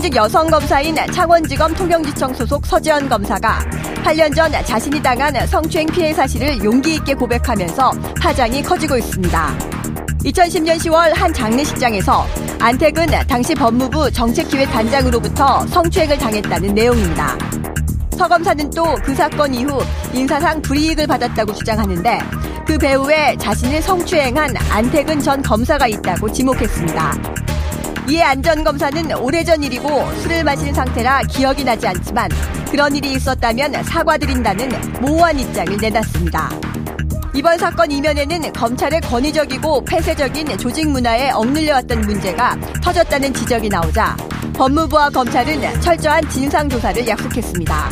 [0.00, 3.58] 현직 여성 검사인 창원지검 통영지청 소속 서지현 검사가
[4.02, 9.58] 8년 전 자신이 당한 성추행 피해 사실을 용기 있게 고백하면서 파장이 커지고 있습니다.
[10.24, 12.26] 2010년 10월 한 장례식장에서
[12.60, 17.36] 안택은 당시 법무부 정책기획단장으로부터 성추행을 당했다는 내용입니다.
[18.16, 19.82] 서 검사는 또 그 사건 이후
[20.14, 22.20] 인사상 불이익을 받았다고 주장하는데
[22.66, 27.59] 그 배후에 자신을 성추행한 안택은 전 검사가 있다고 지목했습니다.
[28.08, 32.28] 이에 안전 검사는 오래전 일이고 술을 마신 상태라 기억이 나지 않지만
[32.70, 36.50] 그런 일이 있었다면 사과드린다는 모호한 입장을 내놨습니다.
[37.34, 44.16] 이번 사건 이면에는 검찰의 권위적이고 폐쇄적인 조직 문화에 억눌려왔던 문제가 터졌다는 지적이 나오자
[44.54, 47.90] 법무부와 검찰은 철저한 진상조사를 약속했습니다.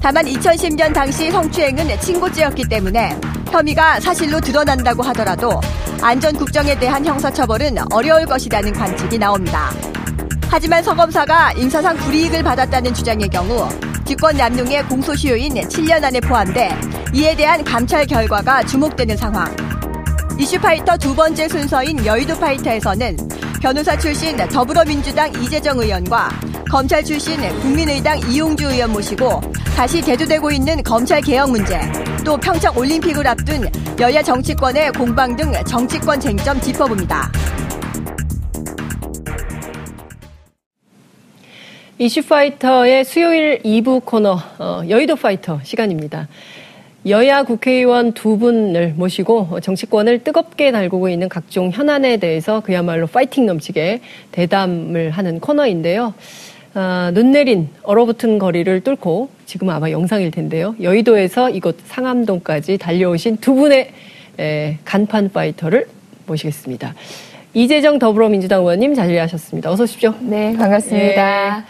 [0.00, 3.18] 다만 2010년 당시 성추행은 친고죄였기 때문에
[3.50, 5.60] 혐의가 사실로 드러난다고 하더라도
[6.04, 9.70] 안전국정에 대한 형사처벌은 어려울 것이라는 관측이 나옵니다.
[10.50, 13.66] 하지만 서 검사가 인사상 불이익을 받았다는 주장의 경우
[14.04, 16.78] 직권 남용의 공소시효인 7년 안에 포함돼
[17.14, 19.46] 이에 대한 감찰 결과가 주목되는 상황.
[20.38, 23.16] 이슈파이터 두 번째 순서인 여의도 파이터에서는
[23.62, 26.28] 변호사 출신 더불어민주당 이재정 의원과
[26.70, 29.40] 검찰 출신 국민의당 이용주 의원 모시고
[29.74, 31.80] 다시 대두되고 있는 검찰 개혁 문제,
[32.24, 33.68] 또 평창 올림픽을 앞둔
[34.00, 37.30] 여야 정치권의 공방 등 정치권 쟁점 짚어봅니다.
[41.98, 46.28] 이슈파이터의 수요일 2부 코너 어, 여의도 파이터 시간입니다.
[47.06, 54.00] 여야 국회의원 두 분을 모시고 정치권을 뜨겁게 달구고 있는 각종 현안에 대해서 그야말로 파이팅 넘치게
[54.32, 56.14] 대담을 하는 코너인데요.
[56.76, 60.74] 아, 눈 내린 얼어붙은 거리를 뚫고 지금 아마 영상일 텐데요.
[60.82, 63.90] 여의도에서 이곳 상암동까지 달려오신 두 분의
[64.40, 65.86] 에, 간판 파이터를
[66.26, 66.94] 모시겠습니다.
[67.54, 69.70] 이재정 더불어민주당 의원님 자리하셨습니다.
[69.70, 70.14] 어서 오십시오.
[70.20, 71.58] 네, 반갑습니다.
[71.58, 71.64] 네.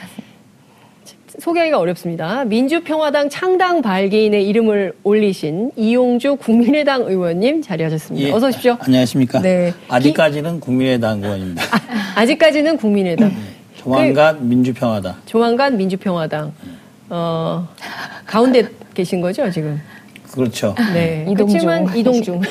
[1.38, 2.44] 소개하기가 어렵습니다.
[2.46, 8.28] 민주평화당 창당 발기인의 이름을 올리신 이용주 국민의당 의원님 자리하셨습니다.
[8.28, 8.78] 예, 어서 오십시오.
[8.80, 9.40] 안녕하십니까.
[9.42, 9.74] 네.
[9.88, 11.62] 아직까지는 국민의당 의원입니다.
[12.14, 13.34] 아, 직까지는 국민의당.
[13.84, 14.12] 네.
[14.12, 15.14] 조만간 그, 민주평화당.
[15.26, 16.52] 조만간 민주평화당.
[17.10, 17.68] 어,
[18.26, 19.80] 가운데 계신 거죠, 지금?
[20.32, 20.74] 그렇죠.
[20.92, 21.26] 네.
[21.28, 21.86] 이동 중.
[21.94, 22.40] 이동 중.
[22.40, 22.48] 네.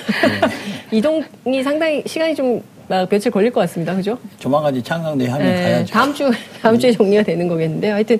[0.91, 2.61] 이동이 상당히 시간이 좀
[3.09, 3.95] 며칠 걸릴 것 같습니다.
[3.95, 4.17] 그죠?
[4.39, 5.93] 조만간 이제 창당대 하면 네, 가야죠.
[5.93, 7.93] 다음 주, 다음 주에 정리가 되는 거겠는데요.
[7.93, 8.19] 하여튼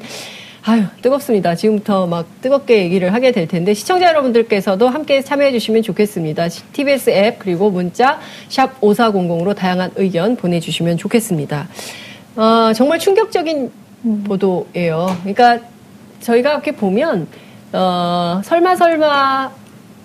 [0.65, 1.55] 아유, 뜨겁습니다.
[1.55, 6.47] 지금부터 막 뜨겁게 얘기를 하게 될 텐데 시청자 여러분들께서도 함께 참여해 주시면 좋겠습니다.
[6.71, 11.67] TBS 앱 그리고 문자 샵 5400으로 다양한 의견 보내주시면 좋겠습니다.
[12.35, 13.71] 어, 정말 충격적인
[14.05, 14.23] 음.
[14.25, 15.15] 보도예요.
[15.21, 15.59] 그러니까
[16.21, 17.27] 저희가 이렇게 보면
[17.71, 19.51] 어, 설마 설마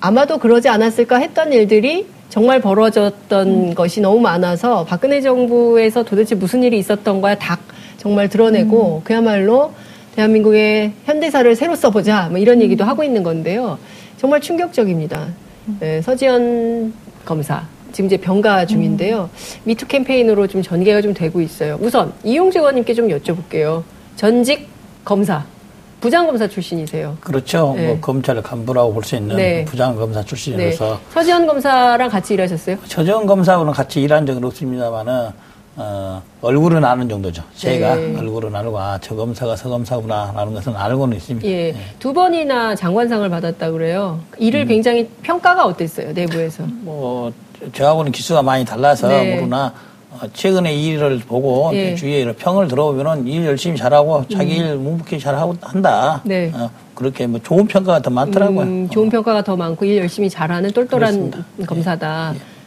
[0.00, 3.74] 아마도 그러지 않았을까 했던 일들이 정말 벌어졌던 음.
[3.74, 7.58] 것이 너무 많아서 박근혜 정부에서 도대체 무슨 일이 있었던 거야 다
[7.96, 9.00] 정말 드러내고 음.
[9.04, 9.72] 그야말로
[10.14, 13.78] 대한민국의 현대사를 새로 써보자 뭐 이런 얘기도 하고 있는 건데요.
[14.18, 15.26] 정말 충격적입니다.
[15.80, 16.92] 네, 서지현
[17.24, 17.62] 검사
[17.92, 19.30] 지금 이제 병가 중인데요.
[19.64, 21.78] 미투 캠페인으로 좀 전개가 좀 되고 있어요.
[21.80, 23.82] 우선 이용재 의원님께 좀 여쭤볼게요.
[24.16, 24.68] 전직
[25.04, 25.44] 검사,
[26.00, 27.16] 부장검사 출신이세요.
[27.20, 27.74] 그렇죠.
[27.76, 27.86] 네.
[27.88, 29.64] 뭐 검찰 간부라고 볼 수 있는 네.
[29.64, 30.98] 부장검사 출신으로서 네.
[31.14, 32.76] 서지현 검사랑 같이 일하셨어요?
[32.86, 35.30] 서지현 검사하고는 같이 일한 적은 없습니다만은
[35.80, 37.40] 어, 얼굴은 아는 정도죠.
[37.54, 38.16] 제가 네.
[38.18, 41.48] 얼굴은 알고 아, 저 검사가 서 검사구나라는 것은 알고는 있습니다.
[41.48, 41.70] 예.
[41.70, 41.78] 네.
[42.00, 44.18] 두 번이나 장관상을 받았다 그래요.
[44.38, 44.66] 일을 음.
[44.68, 46.64] 굉장히 평가가 어땠어요 내부에서?
[46.80, 47.32] 뭐
[47.72, 49.36] 저하고는 기수가 많이 달라서 네.
[49.36, 49.72] 모르나
[50.10, 51.94] 어, 최근에 이 일을 보고 네.
[51.94, 54.66] 주위에 평을 들어보면은 일 열심히 잘하고 자기 음.
[54.66, 56.20] 일 묵묵히 잘하고 한다.
[56.24, 56.50] 네.
[56.54, 58.60] 어, 그렇게 뭐 좋은 평가가 더 많더라고요.
[58.62, 61.44] 음, 좋은 평가가 더 많고 일 열심히 잘하는 똘똘한 그렇습니다.
[61.66, 62.32] 검사다.
[62.34, 62.38] 예.
[62.38, 62.58] 예.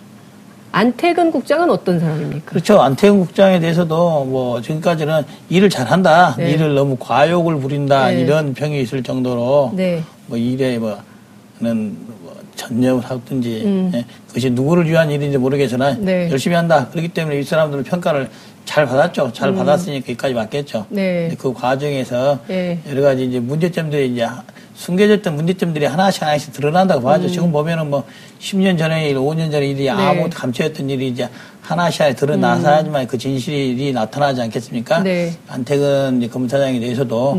[0.73, 2.45] 안태근 국장은 어떤 사람입니까?
[2.45, 2.79] 그렇죠.
[2.81, 6.51] 안태근 국장에 대해서도 뭐 지금까지는 일을 잘한다, 네.
[6.51, 8.21] 일을 너무 과욕을 부린다 네.
[8.21, 10.01] 이런 평이 있을 정도로 네.
[10.27, 12.20] 뭐 일에 뭐는 뭐
[12.56, 13.92] 전념을 하든지 음.
[13.94, 14.06] 예.
[14.27, 16.30] 그것이 누구를 위한 일인지 모르겠으나 네.
[16.31, 16.88] 열심히 한다.
[16.89, 18.30] 그렇기 때문에 이 사람들은 평가를
[18.65, 19.31] 잘 받았죠.
[19.33, 19.56] 잘 음.
[19.56, 20.86] 받았으니까 여기까지 맞겠죠.
[20.89, 21.36] 네.
[21.38, 22.80] 그 과정에서 네.
[22.89, 24.27] 여러 가지 이제 문제점들이 이제
[24.75, 27.25] 숨겨졌던 문제점들이 하나씩 하나씩 드러난다고 봐야죠.
[27.25, 27.27] 음.
[27.27, 28.03] 지금 보면은 뭐
[28.39, 29.89] 10년 전의 일, 5년 전의 일이 네.
[29.89, 31.30] 아무것도 감춰졌던 일이 이제
[31.62, 33.07] 하나씩 하나씩 드러나서야지만 음.
[33.07, 35.04] 그 진실이 나타나지 않겠습니까?
[35.04, 35.33] 네.
[35.47, 37.36] 안태근 검사장에 대해서도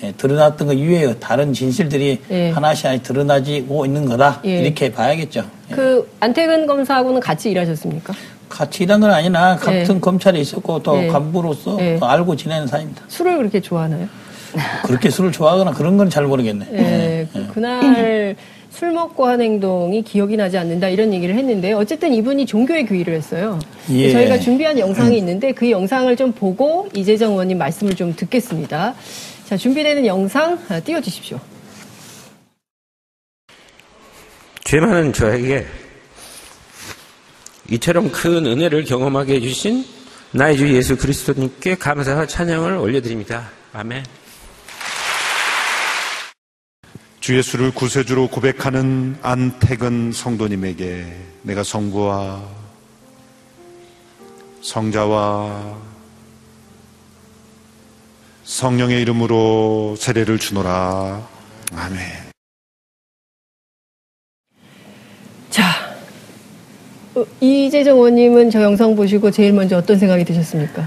[0.00, 0.08] 네.
[0.08, 2.50] 네, 드러났던 것 이외에 다른 진실들이 네.
[2.50, 4.40] 하나씩 하나씩 드러나지고 있는 거다.
[4.44, 4.60] 예.
[4.60, 5.44] 이렇게 봐야겠죠.
[5.70, 5.74] 예.
[5.74, 8.12] 그 안태근 검사하고는 같이 일하셨습니까?
[8.48, 10.00] 같이 일한 건 아니나 같은 네.
[10.00, 11.08] 검찰에 있었고 또 네.
[11.08, 11.98] 간부로서 네.
[12.00, 13.02] 알고 지내는 사이입니다.
[13.08, 14.08] 술을 그렇게 좋아하나요?
[14.84, 16.66] 그렇게 술을 좋아하거나 그런 건 잘 모르겠네.
[16.70, 17.46] 네, 네.
[17.52, 18.36] 그날
[18.70, 23.58] 술 먹고 한 행동이 기억이 나지 않는다 이런 얘기를 했는데 어쨌든 이분이 종교에 귀의를 했어요.
[23.90, 24.12] 예.
[24.12, 28.94] 저희가 준비한 영상이 있는데 그 영상을 좀 보고 이재정 의원님 말씀을 좀 듣겠습니다.
[29.46, 31.38] 자 준비되는 영상 아, 띄워주십시오.
[34.64, 35.66] 죄 많은 저에게
[37.70, 39.84] 이처럼 큰 은혜를 경험하게 해주신
[40.32, 43.50] 나의 주 예수 그리스도님께 감사와 찬양을 올려드립니다.
[43.72, 44.04] 아멘.
[47.20, 52.42] 주 예수를 구세주로 고백하는 안택은 성도님에게 내가 성부와
[54.62, 55.93] 성자와
[58.44, 61.26] 성령의 이름으로 세례를 주노라.
[61.74, 62.00] 아멘.
[65.48, 65.64] 자,
[67.14, 70.86] 어, 이재정 의원님은 저 영상 보시고 제일 먼저 어떤 생각이 드셨습니까?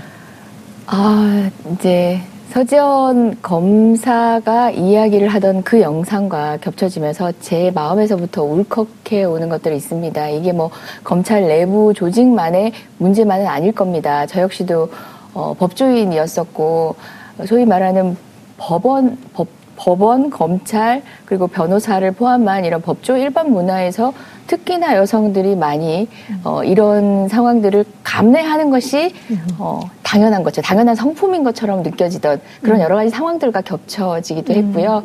[0.86, 2.22] 아, 이제
[2.52, 10.30] 서지원 검사가 이야기를 하던 그 영상과 겹쳐지면서 제 마음에서부터 울컥해 오는 것들이 있습니다.
[10.30, 10.70] 이게 뭐
[11.04, 14.26] 검찰 내부 조직만의 문제만은 아닐 겁니다.
[14.28, 14.90] 저 역시도
[15.34, 18.18] 어, 법조인이었었고 소위 말하는
[18.58, 19.48] 법원 법
[19.78, 24.12] 법원, 검찰, 그리고 변호사를 포함한 이런 법조 일반 문화에서
[24.48, 26.08] 특히나 여성들이 많이
[26.44, 29.14] 어, 이런 상황들을 감내하는 것이
[29.60, 30.62] 어, 당연한 거죠.
[30.62, 35.04] 당연한 성품인 것처럼 느껴지던 그런 여러 가지 상황들과 겹쳐지기도 했고요.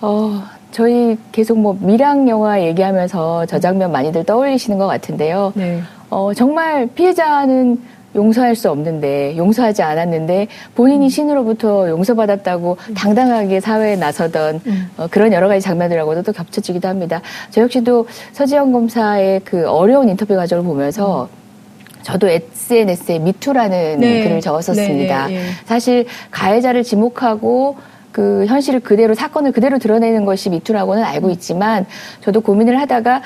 [0.00, 5.52] 어, 저희 계속 뭐 미랑 영화 얘기하면서 저 장면 많이들 떠올리시는 것 같은데요.
[5.54, 5.80] 네.
[6.10, 7.80] 어, 정말 피해자는
[8.16, 11.08] 용서할 수 없는데 용서하지 않았는데 본인이 음.
[11.08, 12.94] 신으로부터 용서받았다고 음.
[12.94, 14.90] 당당하게 사회에 나서던 음.
[14.96, 17.20] 어, 그런 여러 가지 장면들하고도 또 겹쳐지기도 합니다.
[17.50, 21.28] 저 역시도 서지영 검사의 그 어려운 인터뷰 과정을 보면서
[22.02, 24.22] 저도 SNS에 미투라는 네.
[24.22, 25.26] 글을 적었었습니다.
[25.26, 25.50] 네, 네, 네.
[25.64, 27.76] 사실 가해자를 지목하고
[28.12, 31.84] 그 현실을 그대로 사건을 그대로 드러내는 것이 미투라고는 알고 있지만
[32.22, 33.22] 저도 고민을 하다가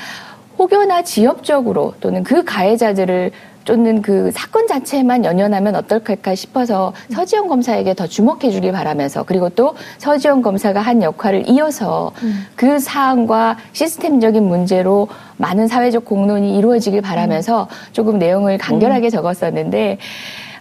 [0.58, 3.30] 혹여나 지역적으로 또는 그 가해자들을
[3.70, 9.76] 쫓는 그 사건 자체만 연연하면 어떨까 싶어서 서지영 검사에게 더 주목해 주길 바라면서 그리고 또
[9.98, 12.46] 서지영 검사가 한 역할을 이어서 음.
[12.56, 15.06] 그 사안과 시스템적인 문제로
[15.36, 19.10] 많은 사회적 공론이 이루어지길 바라면서 조금 내용을 간결하게 음.
[19.10, 19.98] 적었었는데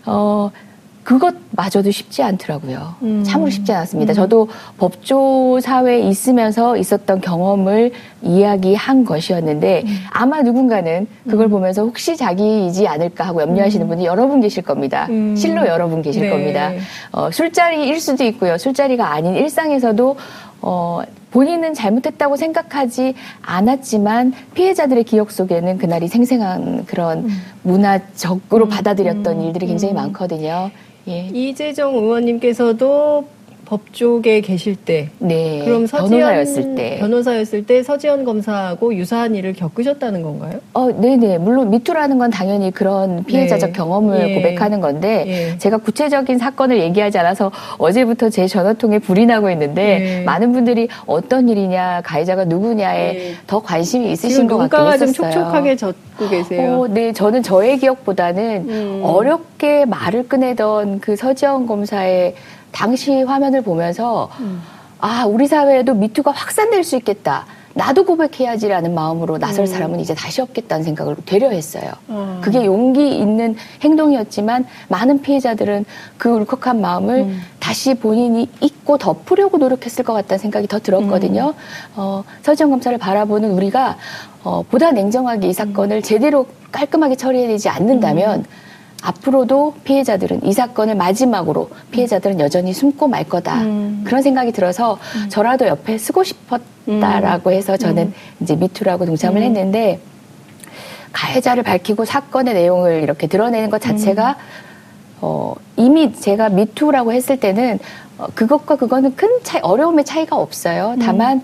[0.06, 0.52] 어
[1.04, 2.96] 그것마저도 쉽지 않더라고요.
[3.02, 3.24] 음.
[3.24, 4.14] 참으로 쉽지 않았습니다.
[4.14, 4.16] 음.
[4.16, 4.48] 저도
[4.78, 7.92] 법조 사회에 있으면서 있었던 경험을
[8.22, 9.98] 이야기한 것이었는데 음.
[10.12, 11.52] 아마 누군가는 그걸 음.
[11.52, 13.90] 보면서 혹시 자기이지 않을까 하고 염려하시는 음.
[13.90, 15.08] 분이 여러 분 계실 겁니다.
[15.10, 15.36] 음.
[15.36, 16.30] 실로 여러 분 계실 네.
[16.30, 16.72] 겁니다.
[17.12, 18.58] 어, 술자리일 수도 있고요.
[18.58, 20.16] 술자리가 아닌 일상에서도
[20.62, 21.02] 어,
[21.32, 27.30] 본인은 잘못했다고 생각하지 않았지만 피해자들의 기억 속에는 그날이 생생한 그런 음.
[27.64, 28.70] 문화적으로 음.
[28.70, 29.46] 받아들였던 음.
[29.46, 30.72] 일들이 굉장히 많거든요.
[31.10, 31.28] 예.
[31.34, 33.26] 이재정 의원님께서도
[33.70, 40.24] 법조계 계실 때, 네, 그럼 서지현 변호사였을 때, 변호사였을 때 서지현 검사하고 유사한 일을 겪으셨다는
[40.24, 40.60] 건가요?
[40.74, 41.38] 어, 네네.
[41.38, 43.74] 물론 미투라는 건 당연히 그런 피해자적 네.
[43.78, 44.34] 경험을 예.
[44.34, 45.58] 고백하는 건데 예.
[45.60, 50.24] 제가 구체적인 사건을 얘기하지 않아서 어제부터 제 전화통에 불이 나고 있는데 예.
[50.24, 53.36] 많은 분들이 어떤 일이냐, 가해자가 누구냐에 예.
[53.46, 55.14] 더 관심이 있으신 것 같긴 했었어요.
[55.14, 56.82] 좀 촉촉하게 젖고 계세요.
[56.82, 59.02] 어, 네, 저는 저의 기억보다는 음.
[59.04, 62.36] 어렵 게 말을 꺼내던 그 서지현 검사의
[62.72, 64.62] 당시 화면을 보면서 음.
[65.00, 67.46] 아 우리 사회에도 미투가 확산될 수 있겠다.
[67.76, 69.68] 나도 고백해야지라는 마음으로 나설 음.
[69.68, 71.92] 사람은 이제 다시 없겠다는 생각을 되려 했어요.
[72.10, 72.40] 음.
[72.42, 75.86] 그게 용기 있는 행동이었지만 많은 피해자들은
[76.18, 77.42] 그 울컥한 마음을 음.
[77.60, 81.54] 다시 본인이 잊고 덮으려고 노력했을 것 같다는 생각이 더 들었거든요.
[81.56, 81.94] 음.
[81.96, 83.98] 어, 서지영 검사를 바라보는 우리가
[84.44, 86.02] 어, 보다 냉정하게 이 사건을 음.
[86.02, 88.46] 제대로 깔끔하게 처리해내지 않는다면 음.
[89.02, 93.62] 앞으로도 피해자들은 이 사건을 마지막으로 피해자들은 여전히 숨고 말 거다.
[93.62, 94.02] 음.
[94.06, 95.30] 그런 생각이 들어서 음.
[95.30, 97.56] 저라도 옆에 쓰고 싶었다라고 음.
[97.56, 98.14] 해서 저는 음.
[98.42, 99.44] 이제 미투라고 동참을 음.
[99.44, 100.00] 했는데
[101.14, 104.38] 가해자를 밝히고 사건의 내용을 이렇게 드러내는 것 자체가
[105.22, 107.80] 어, 이미 제가 미투라고 했을 때는
[108.18, 110.96] 어, 그것과 그거는 큰 차이, 어려움의 차이가 없어요.
[111.02, 111.42] 다만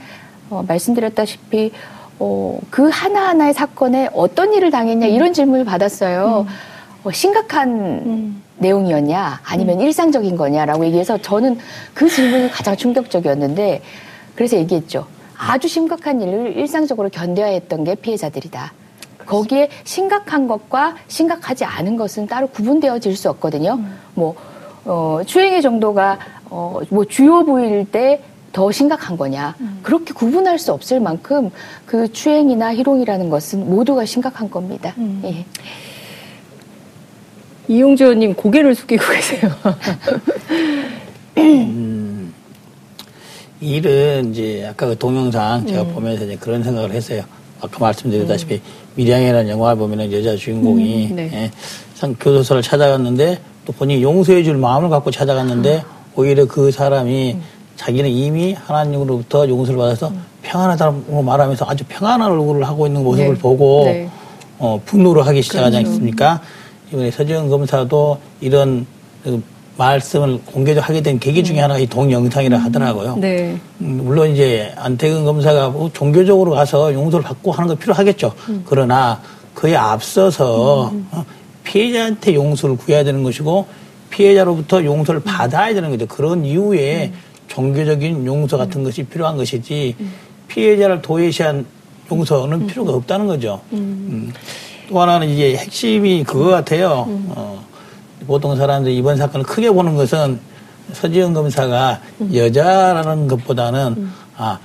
[0.49, 1.71] 어, 말씀드렸다시피
[2.19, 6.45] 어, 그 하나하나의 사건에 어떤 일을 당했냐 이런 질문을 받았어요.
[7.05, 8.41] 뭐 심각한 음.
[8.57, 9.81] 내용이었냐 아니면 음.
[9.81, 11.59] 일상적인 거냐라고 얘기해서 저는
[11.93, 13.83] 그 질문이 가장 충격적이었는데
[14.33, 15.05] 그래서 얘기했죠.
[15.37, 18.73] 아주 심각한 일을 일상적으로 견뎌야 했던 게 피해자들이다.
[19.27, 23.75] 거기에 심각한 것과 심각하지 않은 것은 따로 구분되어질 수 없거든요.
[23.75, 23.99] 음.
[24.15, 24.35] 뭐
[24.85, 28.19] 어, 추행의 정도가 어, 뭐 주요 부위일 때
[28.55, 29.53] 더 심각한 거냐.
[29.59, 29.79] 음.
[29.83, 31.51] 그렇게 구분할 수 없을 만큼
[31.85, 34.93] 그 추행이나 희롱이라는 것은 모두가 심각한 겁니다.
[34.97, 35.21] 음.
[35.25, 35.45] 예.
[37.67, 39.51] 이용주 의원님 고개를 숙이고 계세요.
[41.37, 42.33] 음,
[43.59, 45.93] 일은 이제 아까 그 동영상 제가 음.
[45.93, 47.23] 보면서 이제 그런 생각을 했어요.
[47.61, 48.59] 아까 말씀드렸다시피 음.
[48.95, 51.29] 미량이라는 영화를 보면은 여자 주인공이 음, 네.
[51.33, 51.51] 예,
[52.19, 55.95] 교도소를 찾아갔는데 또 본인이 용서해 줄 마음을 갖고 찾아갔는데 아.
[56.15, 57.41] 오히려 그 사람이 음.
[57.75, 60.23] 자기는 이미 하나님으로부터 용서를 받아서 음.
[60.43, 63.39] 평안하다고 말하면서 아주 평안한 얼굴을 하고 있는 모습을 네.
[63.39, 64.09] 보고 네.
[64.59, 65.89] 어, 분노를 하기 시작하지 그렇죠.
[65.89, 66.41] 않습니까?
[66.91, 68.85] 이번에 서지영 검사도 이런
[69.23, 69.41] 그
[69.77, 71.63] 말씀을 공개적으로 하게 된 계기 중에 음.
[71.63, 73.17] 하나가 이 동영상이라 하더라고요.
[73.17, 73.57] 네.
[73.81, 78.33] 음, 물론 이제 안태근 검사가 뭐 종교적으로 가서 용서를 받고 하는 거 필요하겠죠.
[78.49, 78.63] 음.
[78.65, 79.21] 그러나
[79.53, 81.07] 그에 앞서서 음.
[81.11, 81.25] 어,
[81.63, 83.65] 피해자한테 용서를 구해야 되는 것이고
[84.09, 85.23] 피해자로부터 용서를 음.
[85.25, 86.05] 받아야 되는 거죠.
[86.05, 87.19] 그런 이후에 음.
[87.47, 89.95] 종교적인 용서 같은 것이 필요한 것이지
[90.47, 91.65] 피해자를 도외시한
[92.11, 93.61] 용서는 필요가 없다는 거죠.
[94.87, 97.05] 또 하나는 이제 핵심이 그거 같아요.
[97.07, 97.63] 어,
[98.27, 100.39] 보통 사람들이 이번 사건을 크게 보는 것은
[100.93, 102.31] 서지영 검사가 음.
[102.33, 104.13] 여자라는 것보다는 음.
[104.37, 104.59] 아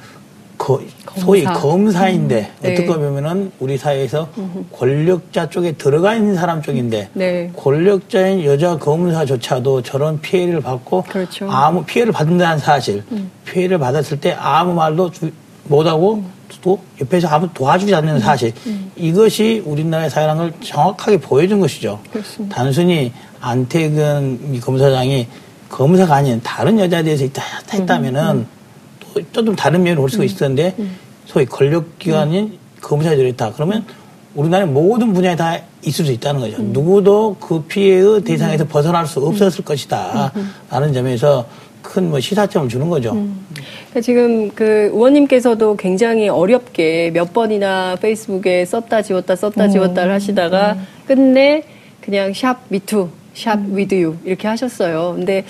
[0.59, 0.81] 거,
[1.17, 2.71] 소위 검사인데 음.
[2.71, 2.87] 어떻게 네.
[2.87, 4.67] 보면은 우리 사회에서 음.
[4.73, 7.51] 권력자 쪽에 들어가 있는 사람 쪽인데 네.
[7.57, 11.51] 권력자인 여자 검사조차도 저런 피해를 받고 그렇죠.
[11.51, 13.31] 아무 피해를 받는다는 사실 음.
[13.47, 15.31] 피해를 받았을 때 아무 말도 주,
[15.65, 16.61] 못하고 음.
[16.63, 18.21] 또 옆에서 아무 도와주지 않는 음.
[18.21, 18.53] 사실
[18.97, 22.01] 이것이 우리나라의 걸 정확하게 보여준 것이죠.
[22.11, 22.57] 그렇습니다.
[22.57, 25.27] 단순히 안태근 검사장이
[25.69, 27.43] 검사가 아닌 다른 여자에 대해서 있다,
[27.73, 28.47] 했다면은 음,
[29.17, 29.27] 음.
[29.33, 30.97] 또좀 다른 면을 볼 수가 음, 있었는데 음.
[31.27, 33.53] 소위 권력기관인 검사들이 있다.
[33.53, 33.85] 그러면
[34.35, 36.61] 우리나라의 모든 분야에 다 있을 수 있다는 거죠.
[36.61, 40.33] 누구도 그 피해의 대상에서 벗어날 수 없었을 것이다.
[40.71, 41.47] 라는 점에서
[41.91, 43.13] 큰 뭐 시사점을 주는 거죠.
[43.13, 43.45] 음.
[43.91, 49.71] 그러니까 지금 그 의원님께서도 굉장히 어렵게 몇 번이나 페이스북에 썼다 지웠다 썼다 음.
[49.71, 51.65] 지웠다를 하시다가 끝내
[52.01, 55.15] 그냥 샵 me too 샵 with you 이렇게 하셨어요.
[55.17, 55.45] 근데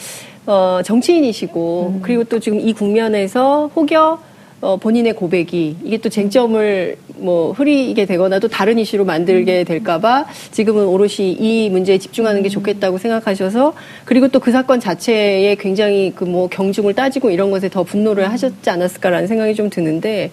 [0.47, 2.01] 어, 정치인이시고 음.
[2.03, 4.19] 그리고 또 지금 이 국면에서 혹여
[4.61, 9.65] 어, 본인의 고백이 이게 또 쟁점을 뭐 흐리게 되거나 또 다른 이슈로 만들게 음.
[9.65, 12.51] 될까봐 지금은 오롯이 이 문제에 집중하는 게 음.
[12.51, 13.75] 좋겠다고 생각하셔서
[14.05, 18.31] 그리고 또 그 사건 자체에 굉장히 그 뭐 경중을 따지고 이런 것에 더 분노를 음.
[18.31, 20.31] 하셨지 않았을까라는 생각이 좀 드는데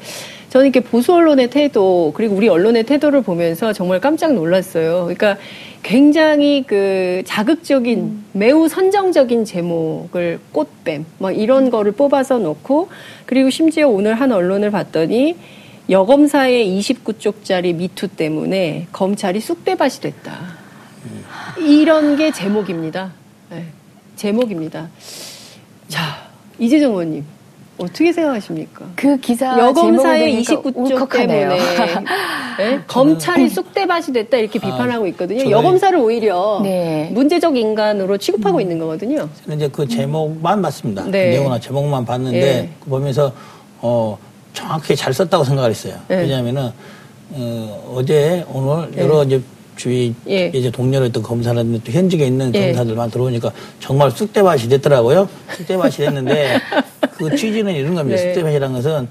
[0.49, 5.03] 저는 이렇게 보수 언론의 태도 그리고 우리 언론의 태도를 보면서 정말 깜짝 놀랐어요.
[5.03, 5.37] 그러니까
[5.87, 8.25] 굉장히 그 자극적인 음.
[8.33, 12.89] 매우 선정적인 제목을 꽃뱀 뭐 이런 거를 뽑아서 놓고
[13.25, 15.37] 그리고 심지어 오늘 한 언론을 봤더니
[15.89, 20.57] 여검사의 29쪽짜리 미투 때문에 검찰이 쑥대밭이 됐다.
[21.57, 23.13] 이런 게 제목입니다.
[23.49, 23.67] 네,
[24.17, 24.89] 제목입니다.
[25.87, 26.29] 자,
[26.59, 27.23] 이재정 의원님.
[27.77, 28.85] 어떻게 생각하십니까?
[28.95, 31.59] 그 기사 여검사의 29쪽 때문에
[32.57, 32.79] 네?
[32.87, 35.49] 검찰이 쑥대밭이 됐다 이렇게 비판하고 아, 있거든요.
[35.49, 37.09] 여검사를 오히려 네.
[37.13, 38.61] 문제적 인간으로 취급하고 음.
[38.61, 39.29] 있는 거거든요.
[39.43, 41.03] 저는 이제 그 제목만 봤습니다.
[41.03, 41.11] 네.
[41.11, 42.69] 그 내용이나 제목만 봤는데 네.
[42.89, 43.31] 보면서
[43.79, 44.17] 어,
[44.53, 45.95] 정확히 잘 썼다고 생각을 했어요.
[46.07, 46.17] 네.
[46.17, 46.71] 왜냐하면은
[47.31, 49.03] 어, 어제 오늘 네.
[49.03, 49.41] 여러 이제
[49.75, 50.47] 주위 예.
[50.47, 52.67] 이제 동료였던 검사는 또 현직에 있는 예.
[52.67, 55.29] 검사들만 들어오니까 정말 쑥대밭이 됐더라고요.
[55.55, 56.59] 쑥대밭이 됐는데
[57.17, 58.19] 그 취지는 이런 겁니다.
[58.21, 58.33] 네.
[58.33, 59.07] 쑥대밭이라는 것은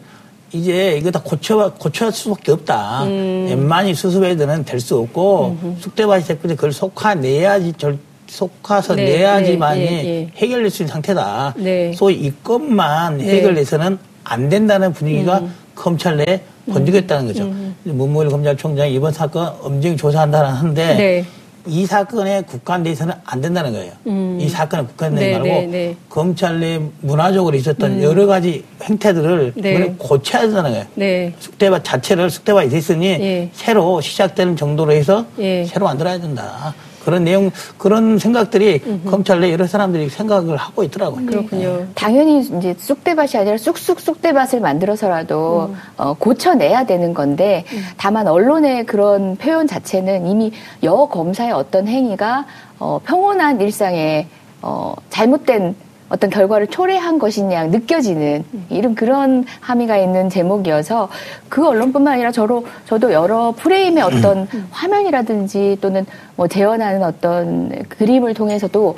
[0.53, 3.05] 이제 이거 다 고쳐, 고쳐야 수밖에 없다.
[3.05, 3.47] 음.
[3.49, 5.81] 웬만히 수습해도는 될 수 없고 음흠.
[5.81, 7.99] 쑥대밭이 됐고 그걸 속아내야지 절,
[8.29, 11.55] 속아서 네, 내야지만이 네, 네, 해결될 수 있는 상태다.
[11.57, 11.93] 네.
[11.95, 13.25] 소위 이것만 네.
[13.37, 15.55] 해결해서는 안 된다는 분위기가 음.
[15.75, 17.45] 검찰 내에 번지겠다는 거죠.
[17.45, 17.77] 음.
[17.85, 21.25] 문무일 검찰총장이 이번 사건 엄정히 조사한다는 하는데 네.
[21.67, 23.93] 이 사건에 국한돼서는 안 된다는 거예요.
[24.07, 24.39] 음.
[24.41, 25.97] 이 사건에 국한되는 네, 말고 네, 네.
[26.09, 28.03] 검찰 내 문화적으로 있었던 음.
[28.03, 29.95] 여러 가지 행태들을 네.
[29.99, 30.87] 고쳐야 된다는 거예요.
[30.95, 31.35] 네.
[31.39, 33.51] 숙대밭 자체를 숙대밭이 됐으니 예.
[33.53, 35.65] 새로 시작되는 정도로 해서 예.
[35.65, 36.75] 새로 만들어야 된다.
[37.07, 39.11] 그런 내용 그런 생각들이 음흠.
[39.11, 41.21] 검찰 내 여러 사람들이 생각을 하고 있더라고요.
[41.21, 41.77] 음, 그렇군요.
[41.77, 41.87] 네.
[41.95, 45.77] 당연히 이제 쑥대밭이 아니라 쑥쑥 쑥대밭을 만들어서라도 음.
[45.97, 47.85] 어, 고쳐내야 되는 건데 음.
[47.97, 50.51] 다만 언론의 그런 표현 자체는 이미
[50.83, 52.45] 여 검사의 어떤 행위가
[52.81, 54.27] 어, 평온한 일상에
[54.61, 55.77] 어, 잘못된
[56.09, 61.09] 어떤 결과를 초래한 것이냐 느껴지는 이런 그런 함의가 있는 제목이어서
[61.49, 68.97] 그 언론뿐만 아니라 저로 저도 여러 프레임의 어떤 화면이라든지 또는 뭐 재현하는 어떤 그림을 통해서도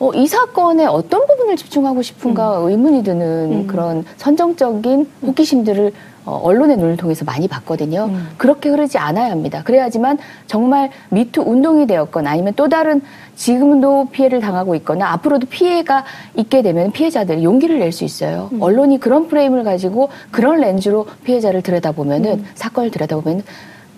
[0.00, 2.70] 어, 이 사건에 어떤 부분을 집중하고 싶은가 음.
[2.70, 3.66] 의문이 드는 음.
[3.66, 5.92] 그런 선정적인 호기심들을
[6.24, 8.06] 어, 언론의 눈을 통해서 많이 봤거든요.
[8.10, 8.28] 음.
[8.38, 9.62] 그렇게 흐르지 않아야 합니다.
[9.62, 13.02] 그래야지만 정말 미투 운동이 되었거나 아니면 또 다른
[13.36, 16.04] 지금도 피해를 당하고 있거나 앞으로도 피해가
[16.36, 18.48] 있게 되면 피해자들이 용기를 낼 수 있어요.
[18.52, 18.62] 음.
[18.62, 22.44] 언론이 그런 프레임을 가지고 그런 렌즈로 피해자를 들여다보면은 음.
[22.54, 23.42] 사건을 들여다보면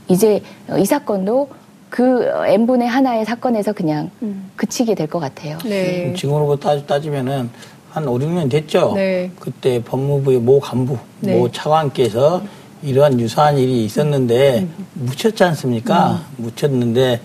[0.08, 0.42] 이제
[0.78, 1.48] 이 사건도
[1.92, 4.50] 그 n분의 하나의 사건에서 그냥 음.
[4.56, 5.58] 그치게 될 것 같아요.
[5.62, 6.14] 네.
[6.16, 7.50] 지금으로 따지면은
[7.90, 8.92] 한 5, 6년 됐죠.
[8.94, 9.30] 네.
[9.38, 11.36] 그때 법무부의 모 간부, 네.
[11.36, 12.40] 모 차관께서
[12.82, 14.86] 이러한 유사한 일이 있었는데 음.
[14.94, 16.22] 묻혔지 않습니까?
[16.38, 16.44] 음.
[16.44, 17.20] 묻혔는데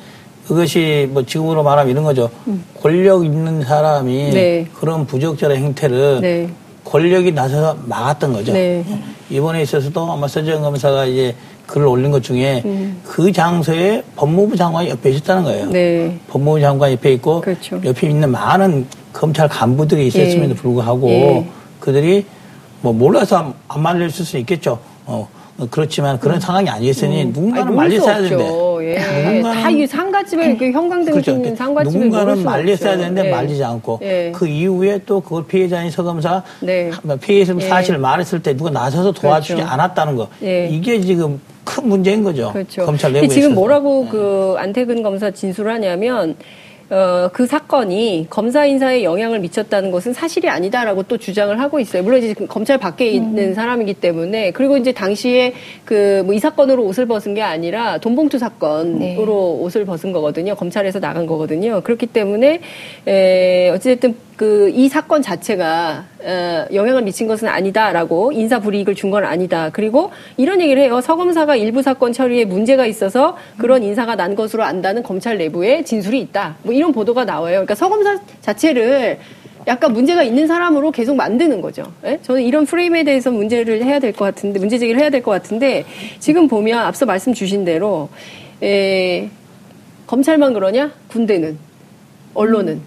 [0.45, 2.29] 그것이 뭐 지금으로 말하면 이런 거죠.
[2.47, 2.65] 음.
[2.81, 4.67] 권력 있는 사람이 네.
[4.74, 6.50] 그런 부적절한 행태를 네.
[6.83, 8.51] 권력이 나서서 막았던 거죠.
[8.51, 8.83] 네.
[9.29, 11.33] 이번에 있어서도 아마 서지현 검사가 이제
[11.67, 13.01] 글을 올린 것 중에 음.
[13.03, 15.65] 그 장소에 법무부 장관이 옆에 있었다는 거예요.
[15.69, 16.17] 네.
[16.29, 17.79] 법무부 장관 옆에 있고 그렇죠.
[17.83, 20.55] 옆에 있는 많은 검찰 간부들이 있었음에도 예.
[20.55, 21.47] 불구하고 예.
[21.79, 22.25] 그들이
[22.81, 24.79] 뭐 몰라서 안 말렸을 수 있겠죠.
[25.05, 25.27] 어,
[25.69, 26.39] 그렇지만 그런 음.
[26.39, 27.31] 상황이 아니었으니 음.
[27.33, 28.67] 누군가는 말렸어야 되는데.
[28.88, 29.41] 예.
[29.41, 31.31] 다이 상가집에 그 형광등 그렇죠.
[31.31, 33.31] 있는 상가집에 누군가는 말렸어야 되는데 예.
[33.31, 34.31] 말리지 않고 예.
[34.33, 36.91] 그 이후에 또 그걸 피해자인 서검사 네.
[37.21, 37.67] 피해 예.
[37.67, 39.71] 사실을 말했을 때 누가 나서서 도와주지 그렇죠.
[39.71, 40.67] 않았다는 거 예.
[40.67, 42.51] 이게 지금 큰 문제인 거죠.
[42.53, 42.86] 그렇죠.
[42.86, 44.09] 검찰 내부에 지금 뭐라고 네.
[44.12, 46.36] 그 안태근 검사 진술을 하냐면
[46.89, 52.01] 어, 그 사건이 검사 인사에 영향을 미쳤다는 것은 사실이 아니다라고 또 주장을 하고 있어요.
[52.01, 53.53] 물론 이제 검찰 밖에 있는 음.
[53.53, 55.51] 사람이기 때문에 그리고 이제 당시에
[55.83, 59.17] 그 뭐 이 사건으로 옷을 벗은 게 아니라 돈봉투 사건으로 네.
[59.17, 60.55] 옷을 벗은 거거든요.
[60.55, 61.81] 검찰에서 나간 거거든요.
[61.81, 62.62] 그렇기 때문에
[63.05, 69.25] 에, 어찌됐든 그 이 사건 자체가 어, 영향을 미친 것은 아니다라고 인사 불이익을 준 건
[69.25, 69.70] 아니다.
[69.74, 71.01] 그리고 이런 얘기를 해요.
[71.01, 76.58] 서검사가 일부 사건 처리에 문제가 있어서 그런 인사가 난 것으로 안다는 검찰 내부에 진술이 있다.
[76.63, 77.53] 뭐 이런 보도가 나와요.
[77.53, 79.17] 그러니까 서검사 자체를
[79.65, 81.91] 약간 문제가 있는 사람으로 계속 만드는 거죠.
[82.06, 82.20] 예?
[82.22, 85.84] 저는 이런 프레임에 대해서 문제를 해야 될 것 같은데 문제 제기를 해야 될 것 같은데
[86.20, 88.08] 지금 보면 앞서 말씀 주신 대로
[88.62, 89.29] 에,
[90.06, 90.91] 검찰만 그러냐?
[91.10, 91.58] 군대는
[92.34, 92.82] 언론은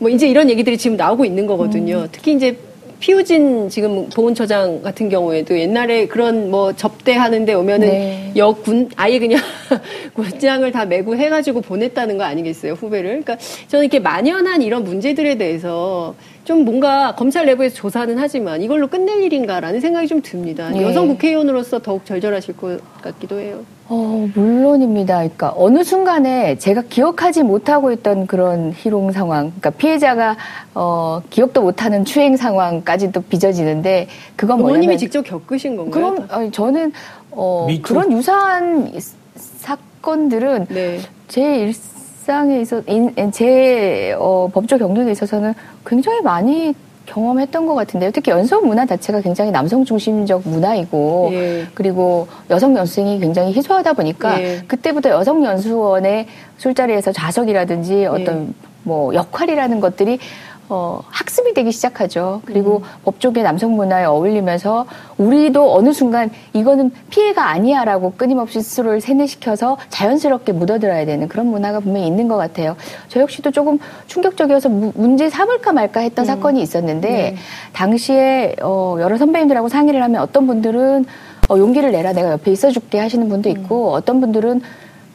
[0.00, 1.98] 뭐 이제 이런 얘기들이 지금 나오고 있는 거거든요.
[1.98, 2.08] 음.
[2.10, 2.56] 특히 이제
[3.00, 8.32] 피우진 지금 보훈처장 같은 경우에도 옛날에 그런 뭐 접대하는데 오면은 네.
[8.36, 9.40] 여군 아예 그냥
[10.14, 13.22] 군장을 다 메고 해가지고 보냈다는 거 아니겠어요 후배를?
[13.22, 13.36] 그러니까
[13.68, 19.80] 저는 이렇게 만연한 이런 문제들에 대해서 좀 뭔가 검찰 내부에서 조사는 하지만 이걸로 끝낼 일인가라는
[19.80, 20.70] 생각이 좀 듭니다.
[20.70, 20.82] 네.
[20.82, 23.60] 여성 국회의원으로서 더욱 절절하실 것 같기도 해요.
[23.88, 25.16] 어, 물론입니다.
[25.16, 30.36] 그러니까 어느 순간에 제가 기억하지 못하고 있던 그런 희롱 상황, 그러니까 피해자가
[30.74, 36.14] 어, 기억도 못하는 추행 상황까지도 빚어지는데 그건 뭐냐면 어머님이 직접 겪으신 건가요?
[36.14, 36.92] 그럼 아니, 저는
[37.32, 38.92] 어, 그런 유사한
[39.34, 41.00] 사건들은 네.
[41.28, 42.82] 제 일상에 있어
[43.32, 46.74] 제 어, 법조 경력에 있어서는 굉장히 많이
[47.10, 48.10] 경험했던 것 같은데요.
[48.12, 51.66] 특히 연수 문화 자체가 굉장히 남성 중심적 문화이고 예.
[51.74, 54.62] 그리고 여성 연수생이 굉장히 희소하다 보니까 예.
[54.66, 56.26] 그때부터 여성 연수원의
[56.58, 58.70] 술자리에서 좌석이라든지 어떤 예.
[58.82, 60.18] 뭐 역할이라는 것들이
[60.70, 62.42] 어, 학습이 되기 시작하죠.
[62.44, 62.82] 그리고 음.
[63.04, 64.86] 법조계 남성 문화에 어울리면서
[65.18, 72.06] 우리도 어느 순간 이거는 피해가 아니야라고 끊임없이 스스로를 세뇌시켜서 자연스럽게 묻어들어야 되는 그런 문화가 분명히
[72.06, 72.76] 있는 것 같아요.
[73.08, 76.26] 저 역시도 조금 충격적이어서 무, 문제 삼을까 말까 했던 음.
[76.26, 77.36] 사건이 있었는데 네.
[77.72, 81.04] 당시에 어, 여러 선배님들하고 상의를 하면 어떤 분들은
[81.48, 83.94] 어, 용기를 내라 내가 옆에 있어줄게 하시는 분도 있고 음.
[83.94, 84.62] 어떤 분들은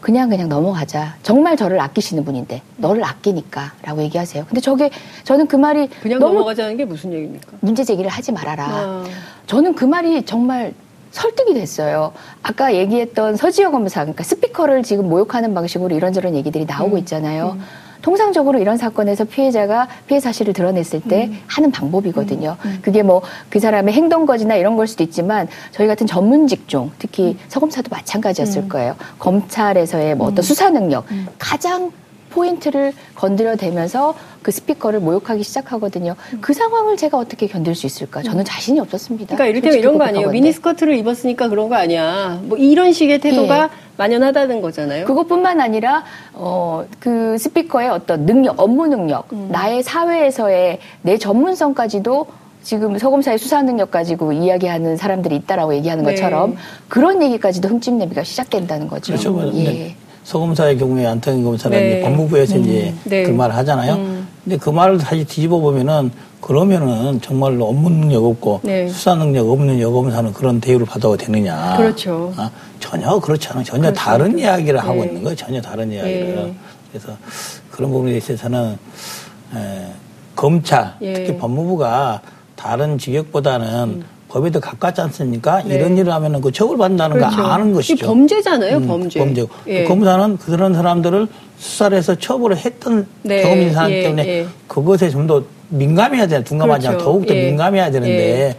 [0.05, 1.15] 그냥 그냥 넘어가자.
[1.23, 4.45] 정말 저를 아끼시는 분인데 너를 아끼니까라고 얘기하세요.
[4.45, 4.91] 근데 저게
[5.23, 7.53] 저는 그 말이 그냥 넘어가자는 게 무슨 얘기입니까?
[7.59, 8.67] 문제 제기를 하지 말아라.
[8.69, 9.03] 아.
[9.47, 10.75] 저는 그 말이 정말
[11.09, 12.13] 설득이 됐어요.
[12.43, 16.99] 아까 얘기했던 서지혁 검사, 그러니까 스피커를 지금 모욕하는 방식으로 이런저런 얘기들이 나오고 음.
[16.99, 17.57] 있잖아요.
[17.57, 17.63] 음.
[18.05, 21.39] 통상적으로 이런 사건에서 피해자가 피해 사실을 드러냈을 때 음.
[21.47, 22.55] 하는 방법이거든요.
[22.63, 22.69] 음.
[22.69, 22.79] 음.
[22.83, 27.29] 그게 뭐 그 사람의 행동 거지나 이런 걸 수도 있지만 저희 같은 전문 직종, 특히
[27.29, 27.39] 음.
[27.47, 28.69] 서검사도 마찬가지였을 음.
[28.69, 28.95] 거예요.
[29.17, 31.05] 검찰에서의 뭐 어떤 수사 능력
[31.39, 31.91] 가장
[32.35, 36.15] 포인트를 건드려대면서 그 스피커를 모욕하기 시작하거든요.
[36.41, 38.21] 그 상황을 제가 어떻게 견딜 수 있을까?
[38.21, 39.35] 저는 자신이 없었습니다.
[39.35, 40.29] 그러니까 이를테면 이런 거 아니에요.
[40.29, 42.39] 미니스커트를 입었으니까 그런 거 아니야.
[42.43, 43.69] 뭐 이런 식의 태도가 예.
[43.97, 45.05] 만연하다는 거잖아요.
[45.05, 49.47] 그것뿐만 아니라 어, 그 스피커의 어떤 능력, 업무 능력, 음.
[49.49, 52.27] 나의 사회에서의 내 전문성까지도
[52.61, 56.11] 지금 서검사의 수사 능력 가지고 이야기하는 사람들이 있다라고 얘기하는 네.
[56.11, 56.57] 것처럼
[56.89, 59.13] 그런 얘기까지도 흠집내기가 시작된다는 거죠.
[59.13, 59.51] 그렇죠.
[59.55, 59.95] 예.
[60.25, 62.01] 서검사의 경우에 안태근 검사는 네.
[62.01, 62.61] 법무부에서 음.
[62.63, 63.23] 이제 네.
[63.23, 63.93] 그 말을 하잖아요.
[63.93, 64.27] 음.
[64.43, 66.11] 근데 그 말을 다시 뒤집어 보면은
[66.41, 68.87] 그러면은 정말로 업무 능력 없고 네.
[68.87, 71.77] 수사 능력 없는 여검사는 그런 대우를 받아도 되느냐.
[71.77, 72.33] 그렇죠.
[72.37, 73.63] 아, 전혀 그렇지 않아.
[73.63, 73.99] 전혀 그렇죠.
[73.99, 75.07] 다른 이야기를 하고 네.
[75.07, 75.35] 있는 거예요.
[75.35, 76.35] 전혀 다른 이야기를.
[76.35, 76.55] 네.
[76.91, 77.15] 그래서
[77.69, 78.77] 그런 부분에 있어서는
[79.55, 79.87] 에,
[80.35, 81.13] 검찰, 예.
[81.13, 82.21] 특히 법무부가
[82.55, 84.05] 다른 직역보다는 음.
[84.35, 85.63] 법에 더 가깝지 않습니까?
[85.63, 85.75] 네.
[85.75, 87.37] 이런 일을 하면은 그 처벌받는다는 그렇죠.
[87.37, 88.05] 거 아는 것이죠.
[88.05, 89.17] 범죄잖아요, 음, 범죄.
[89.17, 89.45] 범죄.
[89.67, 89.85] 예.
[89.85, 93.43] 검사는 그런 사람들을 수사를 해서 처벌을 했던 네.
[93.43, 94.01] 경험이 사람 예.
[94.01, 94.45] 때문에 예.
[94.67, 97.11] 그것에 좀 더 민감해야 되는 둔감하지 않고 그렇죠.
[97.11, 97.45] 더욱더 예.
[97.47, 98.55] 민감해야 되는데 예.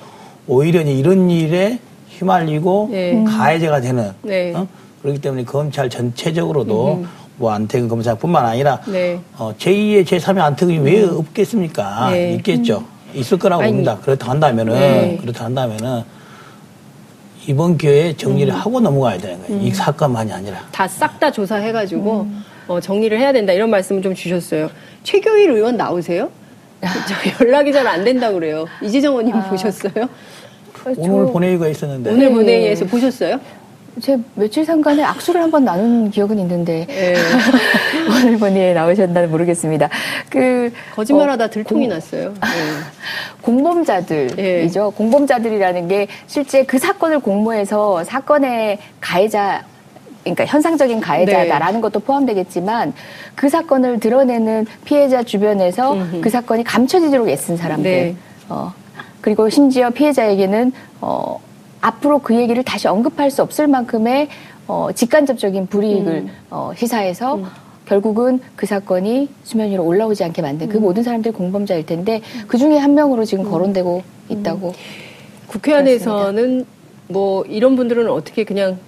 [0.49, 3.23] 오히려 이런 일에 휘말리고 예.
[3.25, 4.53] 가해자가 되는 네.
[4.55, 4.67] 어?
[5.03, 7.09] 그렇기 때문에 검찰 전체적으로도 음.
[7.37, 9.21] 뭐 안태근 검사뿐만 아니라 네.
[9.37, 10.85] 어, 제2의 제3의 안태근이 음.
[10.85, 12.11] 왜 없겠습니까?
[12.11, 12.33] 네.
[12.37, 12.83] 있겠죠.
[13.17, 13.99] 있을 거라고 아니, 봅니다.
[14.03, 15.19] 그렇다 한다면은 네.
[15.21, 16.03] 그렇다 한다면은
[17.49, 18.59] 이번 기회에 정리를 음.
[18.59, 19.61] 하고 넘어가야 되는 거예요.
[19.61, 19.67] 음.
[19.67, 22.45] 이 사건만이 아니라 다 싹다 조사해가지고 음.
[22.69, 24.69] 어, 정리를 해야 된다 이런 말씀을 좀 주셨어요.
[25.05, 26.31] 최교일 의원 나오세요?
[26.81, 28.67] 저 연락이 잘 안 된다 그래요.
[28.83, 29.49] 이재정 의원님 아.
[29.49, 30.09] 보셨어요?
[30.99, 32.91] 오늘 본회의가 있었는데 오늘 본회의에서 네.
[32.91, 33.41] 보셨어요?
[34.01, 37.15] 제 며칠 상간에 악수를 한번 나눈 기억은 있는데 네.
[38.11, 39.89] 오늘 본의에 나오셨나 모르겠습니다.
[40.29, 42.31] 그 거짓말하다 어, 들통이 공, 났어요.
[42.31, 42.37] 네.
[43.41, 44.37] 공범자들이죠.
[44.37, 44.97] 네.
[44.97, 49.65] 공범자들이라는 게 실제 그 사건을 공모해서 사건의 가해자
[50.25, 51.81] 그러니까 현상적인 가해자다라는 네.
[51.81, 52.93] 것도 포함되겠지만
[53.35, 56.21] 그 사건을 드러내는 피해자 주변에서 음흠.
[56.21, 57.91] 그 사건이 감춰지도록 애쓴 사람들.
[57.91, 58.17] 네.
[58.49, 58.75] 어,
[59.21, 61.41] 그리고 심지어 피해자에게는 어,
[61.87, 64.29] 앞으로 그 얘기를 다시 언급할 수 없을 만큼의
[64.67, 66.31] 어, 직간접적인 불이익을 음.
[66.51, 67.47] 어, 시사해서 음.
[67.87, 70.83] 결국은 그 사건이 수면 위로 올라오지 않게 만든 그 음.
[70.83, 73.51] 모든 사람들이 공범자일 텐데 그 중에 한 명으로 지금 음.
[73.51, 74.69] 거론되고 있다고.
[74.69, 74.73] 음.
[75.47, 76.67] 국회 안에서는
[77.07, 78.79] 뭐 이런 분들은 어떻게 그냥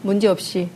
[0.00, 0.68] 문제 없이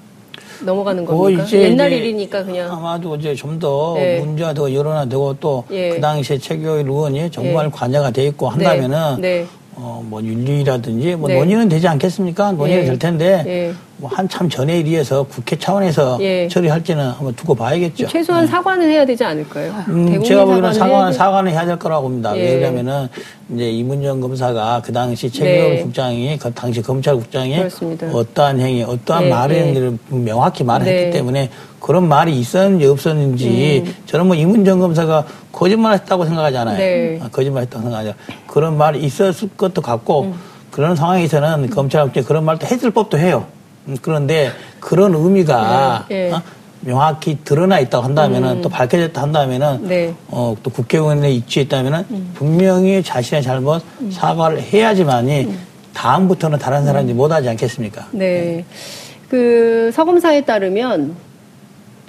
[0.62, 1.45] 넘어가는 뭐 겁니까?
[1.45, 4.21] 이제 옛날 이제 일이니까 그냥 아마도 이제 좀더 네.
[4.21, 6.01] 문제가 더 여론화되고 또그 예.
[6.01, 7.71] 당시에 최교일 의원이 정말 예.
[7.71, 9.40] 관여가 돼 있고 한다면은 네.
[9.40, 9.47] 네.
[9.79, 11.39] 어, 뭐 윤리라든지 뭐 네.
[11.39, 12.53] 논의는 되지 않겠습니까?
[12.53, 12.87] 논의는 예.
[12.87, 13.75] 될 텐데 예.
[13.99, 16.49] 뭐 한참 전에 일이어서 국회 차원에서 예.
[16.49, 18.07] 처리할지는 한번 두고 봐야겠죠.
[18.07, 18.51] 최소한 네.
[18.51, 19.75] 사과는 해야 되지 않을까요?
[19.89, 22.35] 음, 제가 보기에는 사과는 사과는 해야 될 거라고 봅니다.
[22.37, 22.55] 예.
[22.55, 23.09] 왜냐면은
[23.55, 25.83] 이제 이문정 검사가 그 당시 최경호 네.
[25.83, 28.07] 국장이 그 당시 검찰국장이 그렇습니다.
[28.07, 29.31] 어떠한 행위, 어떠한 네.
[29.31, 31.11] 말을 했는지를 명확히 말을 했기 네.
[31.11, 31.51] 때문에
[31.87, 33.94] 그런 말이 있었는지 없었는지 음.
[34.07, 36.79] 저는 뭐 이문정 검사가 거짓말했다고 생각하지 않아요.
[36.79, 37.20] 네.
[37.22, 38.20] 아, 거짓말했다고 생각하지 않아요.
[38.49, 40.35] 그런 말이 있었을 것도 같고 음.
[40.72, 41.70] 그런 상황에서는 음.
[41.70, 43.46] 검찰한테 그런 말도 했을 법도 해요.
[43.87, 46.29] 음, 그런데 그런 의미가 네.
[46.29, 46.33] 네.
[46.33, 46.42] 어?
[46.81, 48.62] 명확히 드러나 있다고 한다면은 음.
[48.62, 50.12] 또 밝혀졌다 한다면은 네.
[50.27, 52.31] 어, 또 국회의원에 입지했다면은 음.
[52.35, 54.11] 분명히 자신의 잘못 음.
[54.11, 55.55] 사과를 해야지만이
[55.94, 58.09] 다음부터는 다른 사람들이 못하지 않겠습니까?
[58.11, 58.64] 네.
[59.29, 61.26] 그 서검사에 따르면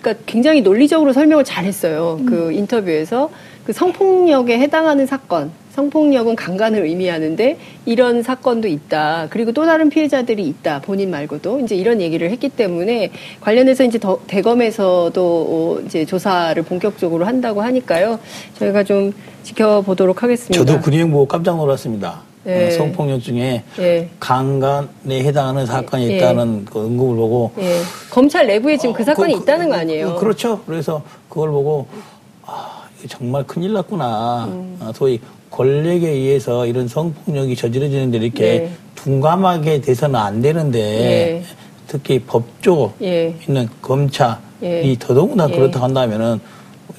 [0.01, 2.17] 그러니까 굉장히 논리적으로 설명을 잘했어요.
[2.21, 2.25] 음.
[2.25, 3.29] 그 인터뷰에서
[3.65, 9.27] 그 성폭력에 해당하는 사건, 성폭력은 강간을 의미하는데 이런 사건도 있다.
[9.29, 10.81] 그리고 또 다른 피해자들이 있다.
[10.81, 17.61] 본인 말고도 이제 이런 얘기를 했기 때문에 관련해서 이제 더 대검에서도 이제 조사를 본격적으로 한다고
[17.61, 18.19] 하니까요.
[18.57, 20.65] 저희가 좀 지켜보도록 하겠습니다.
[20.65, 22.26] 저도 그 내용 보고 깜짝 놀랐습니다.
[22.47, 22.71] 예.
[22.71, 24.09] 성폭력 중에 예.
[24.19, 26.17] 강간에 해당하는 사건이 예.
[26.17, 27.81] 있다는 그 언급을 보고 예.
[28.09, 30.13] 검찰 내부에 지금 그 사건이 그, 있다는 거 아니에요?
[30.13, 30.61] 그, 그렇죠.
[30.65, 31.87] 그래서 그걸 보고
[32.45, 34.45] 아, 정말 큰일 났구나.
[34.45, 34.77] 음.
[34.79, 35.19] 아, 소위
[35.51, 38.71] 권력에 의해서 이런 성폭력이 저지러지는데 이렇게 네.
[38.95, 41.43] 둔감하게 돼서는 안 되는데 네.
[41.87, 43.35] 특히 법조 예.
[43.47, 44.95] 있는 검찰이 예.
[44.99, 45.57] 더더군다나 예.
[45.57, 46.39] 그렇다 한다면은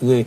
[0.03, 0.27] 이게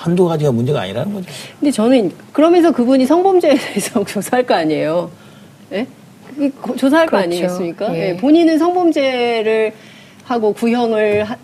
[0.00, 1.30] 한두 가지가 문제가 아니라는 거죠.
[1.58, 5.10] 근데 저는 그러면서 그분이 성범죄에 대해서 조사할 거 아니에요.
[5.72, 5.86] 예?
[6.78, 7.10] 조사할 그렇죠.
[7.10, 7.94] 거 아니겠습니까?
[7.94, 8.08] 예.
[8.08, 8.16] 예.
[8.16, 9.74] 본인은 성범죄를
[10.24, 11.36] 하고 구형을 하,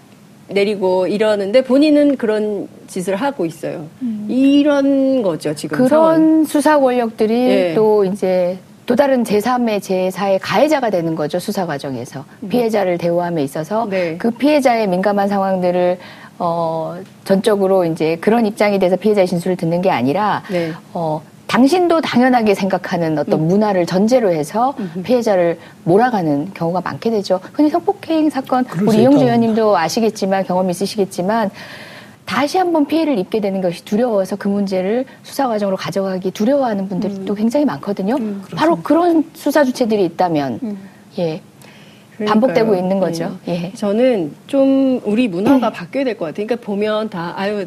[0.49, 3.89] 내리고 이러는데 본인은 그런 짓을 하고 있어요.
[4.01, 4.27] 음.
[4.31, 5.77] 이런 거죠, 지금.
[5.77, 6.45] 그런 상황.
[6.45, 7.73] 수사 권력들이 예.
[7.75, 12.25] 또 이제 또 다른 제3의 제4의 가해자가 되는 거죠, 수사 과정에서.
[12.43, 12.49] 음.
[12.49, 14.17] 피해자를 대우함에 있어서 네.
[14.17, 15.99] 그 피해자의 민감한 상황들을
[16.39, 20.73] 어, 전적으로 이제 그런 입장이 돼서 피해자의 진술을 듣는 게 아니라, 네.
[20.93, 23.49] 어, 당신도 당연하게 생각하는 어떤 음.
[23.49, 25.03] 문화를 전제로 해서 음.
[25.05, 27.41] 피해자를 몰아가는 경우가 많게 되죠.
[27.55, 31.51] 흔히 성폭행 사건, 우리 이용주 의원님도 아시겠지만, 경험 있으시겠지만,
[32.27, 37.25] 다시 한번 피해를 입게 되는 것이 두려워서 그 문제를 수사 과정으로 가져가기 두려워하는 분들이 음.
[37.25, 38.17] 또 굉장히 많거든요.
[38.17, 40.79] 음, 바로 그런 수사 주체들이 있다면, 음.
[41.19, 41.41] 예.
[42.17, 42.27] 그러니까요.
[42.41, 43.37] 반복되고 있는 거죠.
[43.47, 43.71] 네.
[43.73, 43.77] 예.
[43.77, 46.47] 저는 좀 우리 문화가 바뀌어야 될 것 같아요.
[46.47, 47.67] 그러니까 보면 다 아유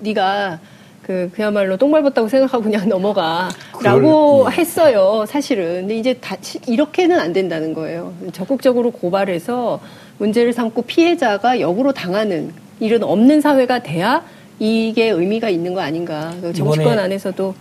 [0.00, 0.58] 네가
[1.02, 4.56] 그 그야말로 똥 밟았다고 생각하고 그냥 넘어가라고 예.
[4.56, 5.24] 했어요.
[5.28, 5.82] 사실은.
[5.82, 8.12] 근데 이제 다 이렇게는 안 된다는 거예요.
[8.32, 9.80] 적극적으로 고발해서
[10.18, 14.22] 문제를 삼고 피해자가 역으로 당하는 일은 없는 사회가 돼야
[14.58, 16.32] 이게 의미가 있는 거 아닌가.
[16.40, 17.54] 그 정치권 안에서도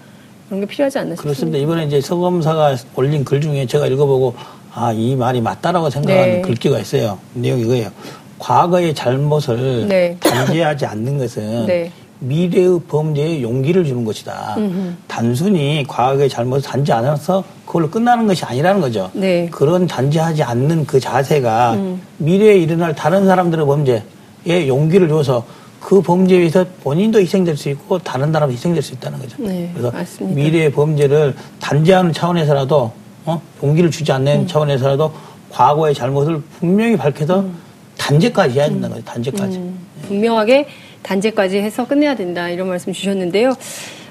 [0.47, 1.23] 그런 게 필요하지 않나 싶습니다.
[1.23, 1.57] 그렇습니다.
[1.59, 4.33] 이번에 이제 서검사가 올린 글 중에 제가 읽어보고
[4.73, 6.41] 아, 이 말이 맞다라고 생각하는 네.
[6.41, 7.19] 글귀가 있어요.
[7.33, 7.89] 내용이 이거예요.
[8.37, 10.15] 과거의 잘못을 네.
[10.19, 11.91] 단죄하지 않는 것은 네.
[12.19, 14.55] 미래의 범죄에 용기를 주는 것이다.
[14.57, 14.93] 음흠.
[15.07, 19.09] 단순히 과거의 잘못을 단죄 않아서 그걸로 끝나는 것이 아니라는 거죠.
[19.13, 19.47] 네.
[19.51, 22.01] 그런 단죄하지 않는 그 자세가 음.
[22.17, 24.03] 미래에 일어날 다른 사람들의 범죄
[24.49, 25.45] 에 용기를 줘서
[25.79, 29.35] 그 범죄에 의해서 본인도 희생될 수 있고 다른 사람도 희생될 수 있다는 거죠.
[29.39, 30.41] 네, 그래서 맞습니다.
[30.41, 32.91] 미래의 범죄를 단죄하는 차원에서라도
[33.25, 33.41] 어?
[33.63, 34.47] 용기를 주지 않는 음.
[34.47, 35.13] 차원에서라도
[35.51, 37.57] 과거의 잘못을 분명히 밝혀서 음.
[37.97, 39.05] 단죄까지 해야 된다는 거죠.
[39.05, 39.57] 단죄까지.
[39.57, 39.79] 음.
[40.07, 40.67] 분명하게
[41.03, 43.53] 단죄까지 해서 끝내야 된다 이런 말씀 주셨는데요.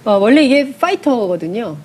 [0.05, 1.77] 어, 원래 이게 파이터거든요.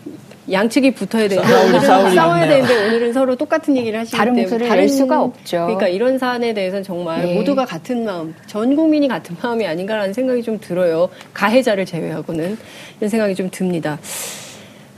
[0.51, 4.89] 양측이 붙어야 되는데 오늘은 싸워야 되는데 오늘은 서로 똑같은 얘기를 하시기 다른 때문에 목소리를 낼
[4.89, 5.65] 수가 없죠.
[5.65, 7.36] 그러니까 이런 사안에 대해서는 정말 네.
[7.36, 11.10] 모두가 같은 마음, 전 국민이 같은 마음이 아닌가라는 생각이 좀 들어요.
[11.34, 12.58] 가해자를 제외하고는
[12.99, 13.99] 이런 생각이 좀 듭니다.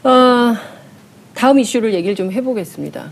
[0.04, 0.56] 어,
[1.36, 3.12] 다음 이슈를 얘기를 좀 해보겠습니다.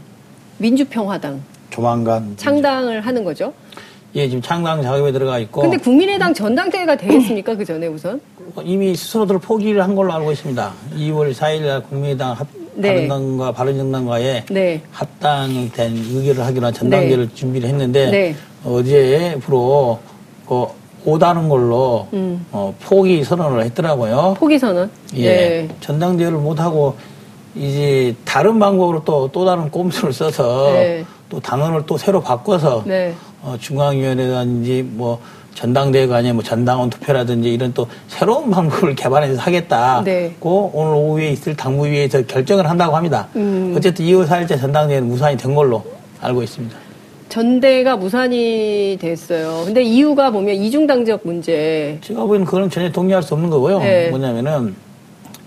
[0.58, 1.42] 민주평화당.
[1.70, 3.54] 조만간 창당을 하는 거죠.
[4.16, 5.62] 예, 지금 창당 작업에 들어가 있고.
[5.62, 7.56] 근데 국민의당 전당대회가 되겠습니까?
[7.56, 8.22] 그 전에 우선?
[8.64, 10.74] 이미 스스로들 포기를 한 걸로 알고 있습니다.
[10.98, 13.08] 2월 4일 날 국민의당 합, 네.
[13.08, 14.82] 바른당과 바른정당과의 네.
[14.92, 17.36] 합당된 의결을 하기로 한 전당대회를 네.
[17.36, 18.36] 준비를 했는데 네.
[18.64, 20.00] 어제 부로
[20.48, 20.68] 그
[21.06, 22.46] 오다는 걸로 음.
[22.52, 24.36] 어, 포기 선언을 했더라고요.
[24.38, 24.90] 포기 선언?
[25.16, 25.28] 예.
[25.28, 25.70] 네.
[25.82, 26.96] 전당대회를 못 하고
[27.56, 31.04] 이제 다른 방법으로 또또 다른 꼼수를 써서 네.
[31.30, 33.14] 또 당원을 또 새로 바꿔서 네.
[33.44, 35.20] 어, 중앙위원회라든지 뭐
[35.54, 40.36] 전당대회가 아니라 뭐 전당원 투표라든지 이런 또 새로운 방법을 개발해서 하겠다고 네.
[40.42, 43.28] 오늘 오후에 있을 당무위에서 결정을 한다고 합니다.
[43.36, 43.74] 음.
[43.78, 45.84] 어쨌든 2월 4일째 전당대회는 무산이 된 걸로
[46.22, 46.76] 알고 있습니다.
[47.30, 49.64] 전대가 무산이 됐어요.
[49.66, 51.98] 근데 이유가 보면 이중당적 문제.
[52.02, 53.80] 제가 보기에는 그건 전혀 동의할 수 없는 거고요.
[53.80, 54.10] 네.
[54.10, 54.76] 뭐냐면은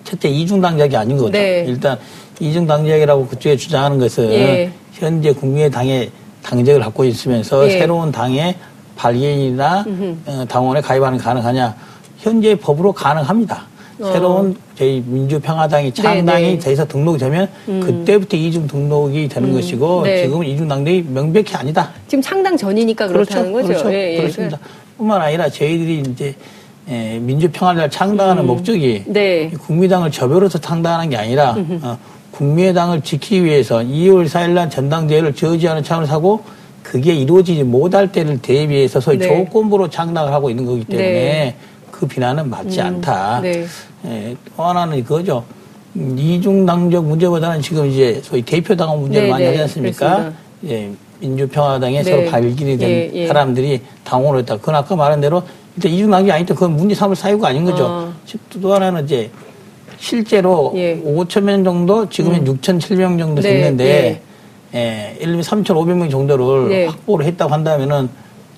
[0.04, 1.30] 첫째 이중당적이 아닌 거죠.
[1.30, 1.64] 네.
[1.66, 1.98] 일단
[2.40, 4.72] 이중당적이라고 그쪽에 주장하는 것은 예.
[4.92, 6.10] 현재 국민의당의
[6.46, 7.70] 당적을 갖고 있으면서 예.
[7.70, 8.54] 새로운 당의
[8.96, 9.84] 발견이나
[10.26, 11.74] 어, 당원에 가입하는 가능하냐?
[12.18, 13.64] 현재 법으로 가능합니다.
[14.00, 14.12] 어.
[14.12, 16.58] 새로운 저희 민주평화당이 네, 창당이 네.
[16.58, 17.80] 돼서 등록이 되면 음.
[17.80, 19.54] 그때부터 이중 등록이 되는 음.
[19.54, 20.22] 것이고 네.
[20.22, 21.90] 지금은 이중 당력이 명백히 아니다.
[22.06, 23.68] 지금 창당 전이니까 그렇다는 그렇죠.
[23.68, 23.82] 거죠.
[23.82, 23.96] 그렇죠.
[23.96, 24.16] 예, 예.
[24.18, 24.58] 그렇습니다.
[24.96, 26.34] 뿐만 아니라 저희들이 이제
[26.88, 28.46] 예, 민주평화를 창당하는 음.
[28.46, 29.50] 목적이 네.
[29.50, 31.98] 국민당을 저별해서 창당하는 게 아니라 어,
[32.36, 36.44] 국민의당을 지키기 위해서 2월 4일 날 전당대회를 저지하는 차원을 사고
[36.82, 39.26] 그게 이루어지지 못할 때를 대비해서 소위 네.
[39.26, 41.56] 조건부로 창당을 하고 있는 거기 때문에 네.
[41.90, 42.86] 그 비난은 맞지 음.
[42.86, 43.40] 않다.
[43.40, 43.66] 네.
[44.04, 45.44] 예, 또 하나는 그거죠.
[45.94, 49.50] 이중당적 문제보다는 지금 이제 소위 대표당원 문제를 네, 많이 네.
[49.50, 50.32] 하지 않습니까?
[50.66, 52.10] 예, 민주평화당에 네.
[52.10, 53.26] 서로 발길이 된 예, 예.
[53.26, 54.58] 사람들이 당원을 했다.
[54.58, 55.42] 그건 아까 말한 대로
[55.74, 56.54] 일단 이중당적이 아니다.
[56.54, 57.86] 그건 문제 삼을 사유가 아닌 거죠.
[57.86, 58.12] 어.
[58.60, 59.30] 또 하나는 이제
[59.98, 61.00] 실제로 예.
[61.02, 62.58] 5천 명 정도 지금은 음.
[62.58, 64.20] 6,700명 정도 네, 됐는데 네.
[64.74, 66.86] 예, 예를 들면 3,500명 정도를 네.
[66.86, 68.08] 확보를 했다고 한다면은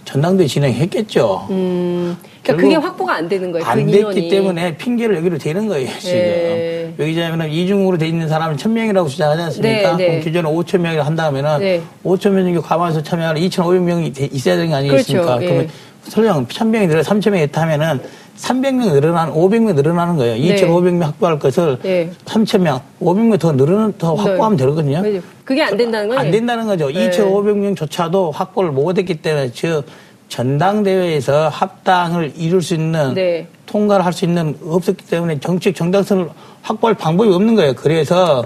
[0.04, 1.48] 전당대 회 진행했겠죠.
[1.50, 3.66] 음, 그러니까 그게 확보가 안 되는 거예요.
[3.66, 6.12] 안 그 됐기 때문에 핑계를 여기로 대는 거예요, 지금.
[6.18, 6.94] 네.
[6.98, 9.96] 여기자면은 이중으로 돼 있는 사람은 1000명이라고 주장하지 않습니까?
[9.96, 10.06] 네, 네.
[10.08, 11.82] 그럼 기존에 5000명이라고 한다면은 네.
[12.04, 15.24] 5000명 정도 가만서 참여하는 2500명이 있어야 되는 거 아니겠습니까?
[15.26, 15.40] 그렇죠.
[15.46, 16.10] 그러면 예.
[16.10, 18.00] 설령 1000명이 늘어 3000명이 있다 하면은
[18.38, 20.34] 300명 늘어나는, 500명 늘어나는 거예요.
[20.34, 20.56] 네.
[20.56, 22.10] 2,500명 확보할 것을 네.
[22.24, 24.22] 3,000명, 500명 더 늘어는, 더 네.
[24.22, 24.64] 확보하면 네.
[24.64, 25.20] 되거든요.
[25.44, 26.20] 그게 안 된다는 거예요?
[26.20, 26.90] 안 된다는 거죠.
[26.90, 27.10] 네.
[27.10, 29.82] 2,500명조차도 확보를 못 했기 때문에 즉,
[30.28, 33.48] 전당대회에서 합당을 이룰 수 있는, 네.
[33.66, 36.28] 통과를 할 수 있는 없었기 때문에 정책 정당성을
[36.62, 37.74] 확보할 방법이 없는 거예요.
[37.74, 38.44] 그래서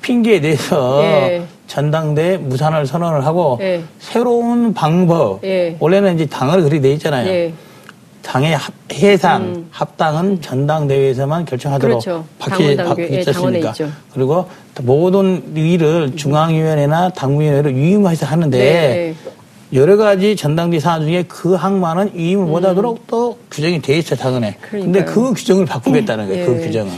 [0.00, 1.44] 핑계에 대해서 예.
[1.66, 3.82] 전당대회 무산을 선언을 하고 예.
[3.98, 5.76] 새로운 방법, 예.
[5.80, 7.52] 원래는 이제 당을 그리 돼 있잖아요.
[8.24, 8.30] 예.
[8.30, 8.56] 당의
[8.92, 9.66] 해산, 음.
[9.70, 12.24] 합당은 전당대회에서만 결정하도록 그렇죠.
[12.38, 13.74] 박히, 박혔습니까?
[13.80, 14.48] 예, 그리고
[14.82, 19.14] 모든 일을 중앙위원회나 당무위원회로 위임해서 하는데 네.
[19.72, 22.50] 여러 가지 전당대 사안 중에 그 항만은 위임을 음.
[22.50, 24.56] 못하도록 또 규정이 돼 있어 당연에.
[24.60, 26.46] 그런데 그 규정을 바꾸겠다는 거예요.
[26.46, 26.56] 그 예.
[26.56, 26.92] 그 규정은.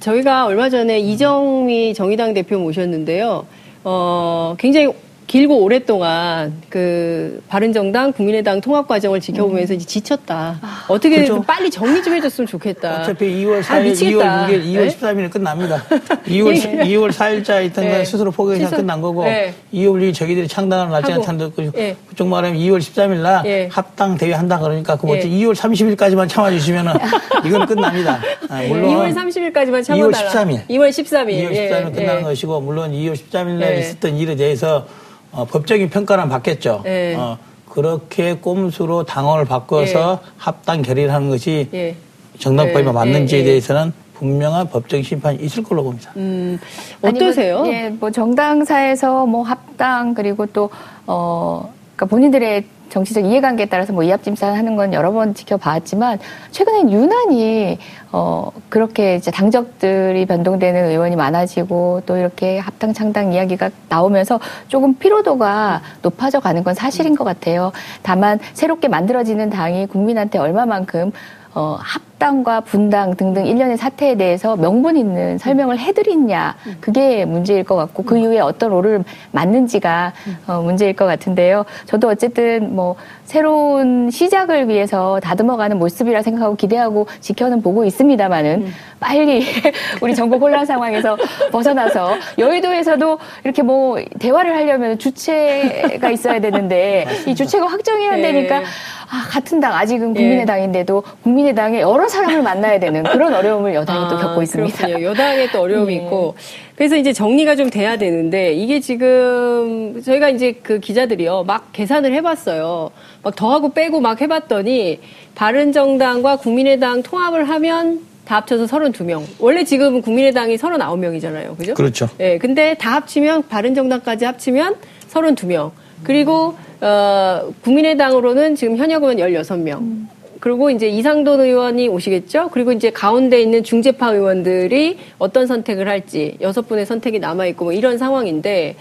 [0.00, 3.46] 저희가 얼마 전에 이정미 정의당 대표 모셨는데요.
[3.84, 4.92] 어, 굉장히
[5.28, 9.76] 길고 오랫동안 그 바른정당 국민의당 통합 과정을 지켜보면서 음.
[9.76, 10.58] 이제 지쳤다.
[10.62, 11.42] 아, 어떻게 그렇죠.
[11.42, 13.02] 빨리 정리 좀 해줬으면 좋겠다.
[13.02, 14.88] 어차피 2월 4일, 아, 2월 6일, 2월 네?
[14.88, 15.84] 13일에 끝납니다.
[16.26, 16.84] 2월 예.
[16.84, 17.90] 2월 4일자 있던 네.
[17.90, 19.52] 건 스스로 포기해서 끝난 거고 네.
[19.74, 21.50] 2월 2일 저희들이 창당하는 날짜가 찬다.
[21.76, 21.94] 예.
[22.08, 23.68] 그쪽 말하면 2월 13일 날 예.
[23.70, 25.20] 합당 대회 한다 그러니까 그거 예.
[25.20, 26.94] 2월 30일까지만 참아주시면은
[27.44, 28.18] 이건 끝납니다.
[28.48, 30.08] 아, 물론 2월 30일까지만 참아달라.
[30.08, 30.66] 2월 13일.
[30.68, 31.28] 2월 13일.
[31.28, 34.86] 2월 13일 끝나는 것이고 물론 2월 13일 날 있었던 일에 대해서
[35.32, 36.82] 어, 법적인 평가는 받겠죠.
[36.84, 37.14] 네.
[37.14, 37.38] 어,
[37.68, 40.30] 그렇게 꼼수로 당원을 바꿔서 예.
[40.36, 41.94] 합당 결의를 하는 것이 예.
[42.38, 42.92] 정당법에 예.
[42.92, 43.44] 맞는지에 예.
[43.44, 46.10] 대해서는 분명한 법적 심판이 있을 걸로 봅니다.
[46.16, 46.58] 음,
[47.02, 47.60] 어떠세요?
[47.60, 50.70] 아니, 뭐, 예, 뭐 정당사에서 뭐 합당 그리고 또
[51.06, 56.18] 어, 그러니까 본인들의 정치적 이해관계에 따라서 뭐 이합짐산 하는 건 여러 번 지켜봤지만
[56.50, 57.78] 최근엔 유난히
[58.10, 65.82] 어 그렇게 이제 당적들이 변동되는 의원이 많아지고 또 이렇게 합당 창당 이야기가 나오면서 조금 피로도가
[66.02, 67.72] 높아져 가는 건 사실인 것 같아요.
[68.02, 71.12] 다만 새롭게 만들어지는 당이 국민한테 얼마만큼
[71.58, 78.02] 어합 합당과 분당 등등 일련의 사태에 대해서 명분 있는 설명을 해드리냐 그게 문제일 것 같고
[78.02, 80.12] 그 이후에 어떤 롤을 맞는지가
[80.48, 81.64] 어, 문제일 것 같은데요.
[81.86, 88.72] 저도 어쨌든 뭐 새로운 시작을 위해서 다듬어가는 모습이라 생각하고 기대하고 지켜는 보고 있습니다만은 음.
[89.00, 89.44] 빨리
[90.02, 91.16] 우리 전국 혼란 상황에서
[91.52, 98.22] 벗어나서 여의도에서도 이렇게 뭐 대화를 하려면 주체가 있어야 되는데 이 주체가 확정해야 네.
[98.22, 98.62] 되니까
[99.10, 104.08] 아, 같은 당 아직은 국민의당인데도 국민의 당에 여러 사람을 만나야 되는 그런 어려움을 여당이 아,
[104.08, 104.86] 또 겪고 있습니다.
[104.86, 105.06] 그렇군요.
[105.06, 106.02] 여당에 또 어려움이 네.
[106.02, 106.34] 있고
[106.76, 112.90] 그래서 이제 정리가 좀 돼야 되는데 이게 지금 저희가 이제 그 기자들이요 막 계산을 해봤어요.
[113.22, 115.00] 막 더하고 빼고 막 해봤더니
[115.34, 119.22] 바른정당과 국민의당 통합을 하면 다 합쳐서 32명.
[119.38, 121.56] 원래 지금 국민의당이 39명이잖아요.
[121.56, 121.74] 그죠?
[121.74, 122.08] 그렇죠.
[122.20, 122.24] 예.
[122.24, 124.76] 네, 근데 다 합치면 바른정당까지 합치면
[125.10, 125.70] 32명.
[126.04, 129.78] 그리고 어, 국민의당으로는 지금 현역 의원 16명.
[129.78, 130.08] 음.
[130.40, 132.50] 그리고 이제 이상돈 의원이 오시겠죠?
[132.52, 137.72] 그리고 이제 가운데 있는 중재파 의원들이 어떤 선택을 할지 여섯 분의 선택이 남아 있고 뭐
[137.72, 138.76] 이런 상황인데,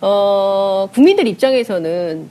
[0.00, 2.28] 어, 국민들 입장에서는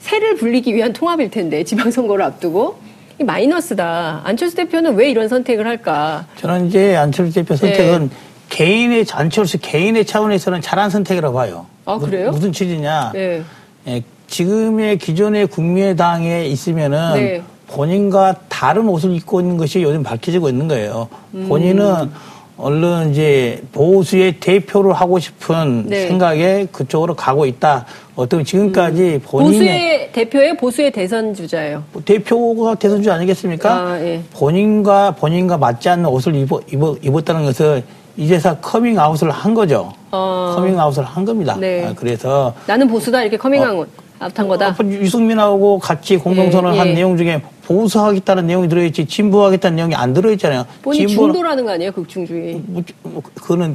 [0.00, 2.88] 새를 불리기 위한 통합일 텐데, 지방선거를 앞두고.
[3.20, 4.22] 마이너스다.
[4.24, 6.26] 안철수 대표는 왜 이런 선택을 할까?
[6.36, 8.16] 저는 이제 안철수 대표 선택은 네.
[8.48, 11.66] 개인의 안철수 개인의 차원에서는 잘한 선택이라고 봐요.
[11.84, 12.30] 아 그래요?
[12.30, 13.12] 무슨 취지냐?
[13.12, 13.42] 네.
[13.88, 17.42] 예, 지금의 기존의 국민의당에 있으면은 네.
[17.66, 21.08] 본인과 다른 옷을 입고 있는 것이 요즘 밝혀지고 있는 거예요.
[21.34, 21.46] 음.
[21.48, 22.10] 본인은
[22.56, 26.08] 얼른 이제 보수의 대표를 하고 싶은 네.
[26.08, 27.86] 생각에 그쪽으로 가고 있다.
[28.16, 29.20] 어떤 지금까지 음.
[29.24, 31.84] 본인의 보수의 대표의 보수의 대선 주자예요.
[32.04, 33.72] 대표가 대선 주자 아니겠습니까?
[33.72, 34.22] 아, 예.
[34.32, 37.84] 본인과 본인과 맞지 않는 옷을 입어, 입어, 입었다는 것을
[38.16, 39.92] 이제서 커밍아웃을 한 거죠.
[40.10, 40.54] 어.
[40.56, 41.56] 커밍아웃을 한 겁니다.
[41.60, 41.86] 네.
[41.86, 44.70] 아, 그래서 나는 보수다 이렇게 커밍아웃 어, 한 거다.
[44.70, 46.94] 어, 유승민하고 같이 공동선언 예, 한 예.
[46.94, 50.66] 내용 중에 보수하겠다는 내용이 들어있지 진보하겠다는 내용이 안 들어있잖아요.
[50.82, 52.62] 본인 중도라는 거 아니에요, 극중주의?
[52.66, 53.74] 뭐, 뭐, 그거는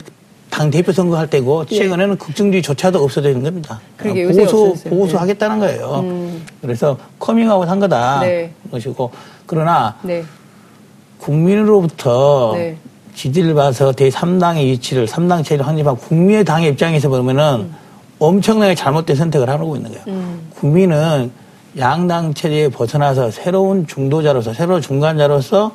[0.50, 1.76] 당 대표 선거할 때고 예.
[1.76, 2.18] 최근에는 예.
[2.18, 3.80] 극중주의조차도 없어지는 겁니다.
[3.98, 5.60] 그러게, 보수 보수하겠다는 예.
[5.62, 6.00] 거예요.
[6.04, 6.46] 음.
[6.62, 8.20] 그래서 커밍아웃 한 거다.
[8.20, 8.52] 네.
[8.70, 9.12] 것이고
[9.46, 10.24] 그러나 네.
[11.18, 12.78] 국민으로부터 네.
[13.16, 17.76] 지지를 봐서 대3당의 위치를 3당 체제를 확립한 국민의당의 입장에서 보면은 음.
[18.20, 20.04] 엄청나게 잘못된 선택을 하고 있는 거예요.
[20.08, 20.48] 음.
[20.56, 21.32] 국민은
[21.78, 25.72] 양당 체제에 벗어나서 새로운 중도자로서 새로운 중간자로서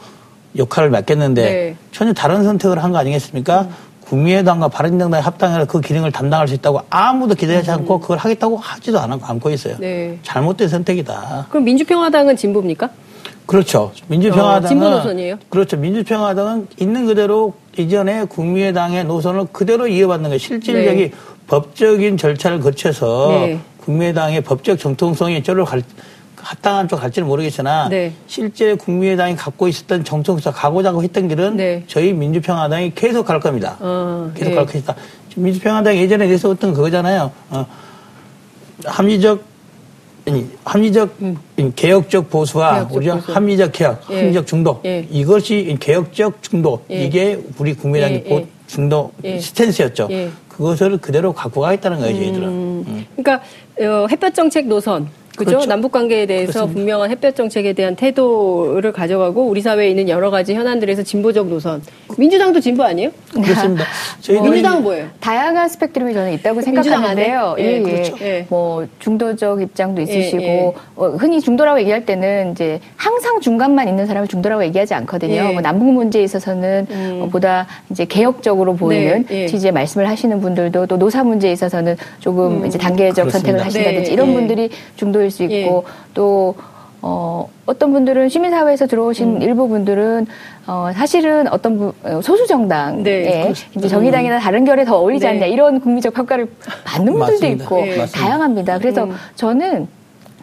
[0.57, 1.77] 역할을 맡겠는데 네.
[1.93, 3.63] 전혀 다른 선택을 한 거 아니겠습니까?
[3.63, 3.89] 음.
[4.09, 8.01] 국민의당과 바른정당의 합당해서 그 기능을 담당할 수 있다고 아무도 기대하지 않고 음.
[8.01, 9.75] 그걸 하겠다고 하지도 않고 않고 있어요.
[9.79, 10.19] 네.
[10.23, 11.47] 잘못된 선택이다.
[11.51, 12.89] 그럼 민주평화당은 진보입니까?
[13.45, 13.93] 그렇죠.
[14.07, 15.39] 민주평화당은 어, 진보 노선이에요.
[15.51, 15.77] 그렇죠.
[15.77, 20.39] 민주평화당은 있는 그대로 이전에 국민의당의 노선을 그대로 이어받는 거예요.
[20.39, 21.13] 실질적인 네.
[21.49, 23.59] 법적인 절차를 거쳐서 네.
[23.79, 25.83] 국민의당의 법적 정통성이 저를 갈,
[26.37, 28.13] 합당한 쪽 갈지는 모르겠으나 네.
[28.27, 31.85] 실제 국민의당이 갖고 있었던 정통성 가고자 하고 했던 길은 네.
[31.89, 33.77] 저희 민주평화당이 계속 갈 겁니다.
[33.81, 34.57] 어, 계속 네.
[34.57, 34.95] 갈 것이다.
[35.37, 37.33] 민주평화당이 예전에 내세웠던 그거잖아요.
[37.51, 37.67] 어,
[38.85, 39.43] 합리적
[40.27, 41.39] 아니, 합리적 음.
[41.75, 43.33] 개혁적 보수와 개혁적 우리가 보수.
[43.33, 44.17] 합리적 개혁, 예.
[44.19, 45.07] 합리적 중도 예.
[45.11, 47.05] 이것이 개혁적 중도 예.
[47.05, 48.47] 이게 우리 국민당의 예.
[48.67, 49.41] 중도 예.
[49.41, 50.09] 스탠스였죠.
[50.59, 50.63] 예.
[50.63, 52.49] 그것을 그대로 갖고 가겠다는 거예요, 저희들은.
[52.49, 52.85] 음.
[52.87, 53.07] 음.
[53.17, 53.45] 그러니까
[53.81, 55.51] 어, 햇볕 정책 노선 그죠?
[55.51, 55.69] 그렇죠?
[55.69, 56.79] 남북 관계에 대해서 그렇습니다.
[56.79, 61.83] 분명한 햇볕 정책에 대한 태도를 가져가고 우리 사회에 있는 여러 가지 현안들에서 진보적 노선.
[62.17, 63.11] 민주당도 진보 아니에요?
[63.33, 63.85] 그렇습니다.
[64.21, 65.07] 저희 민주당은 뭐예요?
[65.21, 67.57] 다양한 스펙트럼이 저는 있다고 생각하는데요.
[67.59, 68.17] 예, 예, 그렇죠.
[68.23, 68.47] 예.
[68.49, 70.75] 뭐 중도적 입장도 있으시고 예, 예.
[70.97, 75.35] 어, 흔히 중도라고 얘기할 때는 이제 항상 중간만 있는 사람을 중도라고 얘기하지 않거든요.
[75.35, 75.53] 예.
[75.53, 77.21] 뭐 남북 문제에 있어서는 음.
[77.23, 82.63] 어, 보다 이제 개혁적으로 보이는 네, 취지의 말씀을 하시는 분들도 또 노사 문제에 있어서는 조금
[82.63, 82.67] 음.
[82.67, 83.39] 이제 단계적 그렇습니다.
[83.39, 85.93] 선택을 하신다든지 네, 이런 분들이 중도 수 있고 예.
[86.15, 86.55] 또
[87.01, 89.43] 어, 어떤 분들은 시민사회에서 들어오신 음.
[89.43, 90.27] 일부 분들은
[90.67, 95.33] 어, 사실은 어떤 부, 어, 소수 정당에 네, 이제 정의당이나 다른 결에 더 어울리지 네.
[95.33, 96.49] 않냐 이런 국민적 평가를
[96.85, 97.65] 받는 분들도 맞습니다.
[97.65, 98.07] 있고 네.
[98.07, 98.79] 다양합니다.
[98.79, 99.15] 그래서 음.
[99.37, 99.89] 저는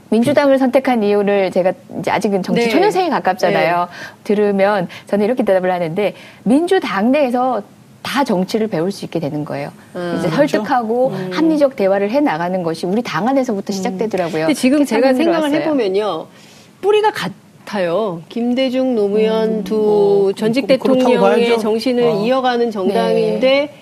[0.10, 2.69] 민주당을 선택한 이유를 제가 이제 아직은 정치 네.
[2.69, 3.79] 초년생에 가깝잖아요.
[3.79, 3.88] 네.
[4.23, 6.13] 들으면 저는 이렇게 대답을 하는데
[6.44, 7.62] 민주당 내에서
[8.06, 9.71] 다 정치를 배울 수 있게 되는 거예요.
[9.95, 10.58] 음, 이제 그렇죠?
[10.58, 11.31] 설득하고 음.
[11.33, 13.73] 합리적 대화를 해 나가는 것이 우리 당 안에서부터 음.
[13.73, 14.45] 시작되더라고요.
[14.45, 16.27] 근데 지금 제가 생각을 해보면요,
[16.81, 18.21] 뿌리가 같아요.
[18.29, 22.23] 김대중, 노무현 음, 두 어, 전직 대통령의 정신을 어.
[22.23, 23.47] 이어가는 정당인데.
[23.47, 23.81] 네.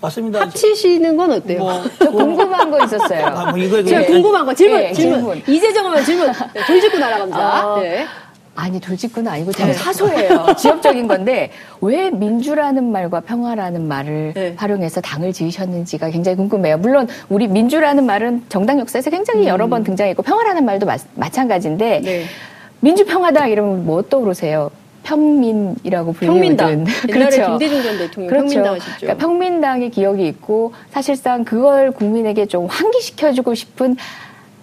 [0.00, 0.40] 맞습니다.
[0.40, 1.60] 합치시는 건 어때요?
[1.60, 3.24] 뭐, 저 궁금한 거 있었어요.
[3.26, 5.20] 아, 뭐 이거, 제가 궁금한 거 질문, 네, 질문.
[5.20, 5.42] 질문.
[5.46, 6.26] 이재정 하면 질문.
[6.52, 7.68] 네, 돌직구 날아갑니다.
[7.68, 8.04] 어, 네.
[8.54, 9.72] 아니 돌직구는 아니고 되게 네.
[9.72, 10.46] 사소해요.
[10.58, 11.50] 지역적인 건데
[11.80, 14.54] 왜 민주라는 말과 평화라는 말을 네.
[14.56, 16.76] 활용해서 당을 지으셨는지가 굉장히 궁금해요.
[16.78, 19.48] 물론 우리 민주라는 말은 정당 역사에서 굉장히 음.
[19.48, 22.24] 여러 번 등장했고 평화라는 말도 마, 찬가지인데 네.
[22.80, 24.70] 민주평화당 이러면 뭐 떠오르세요?
[25.04, 26.84] 평민이라고 불리는 평민당.
[27.10, 27.58] 그렇죠.
[27.58, 28.46] 김대중 전 대통령 그렇죠.
[28.46, 28.96] 평민당 하셨죠.
[29.00, 33.96] 그러니까 평민당의 기억이 있고 사실상 그걸 국민에게 좀 환기시켜주고 싶은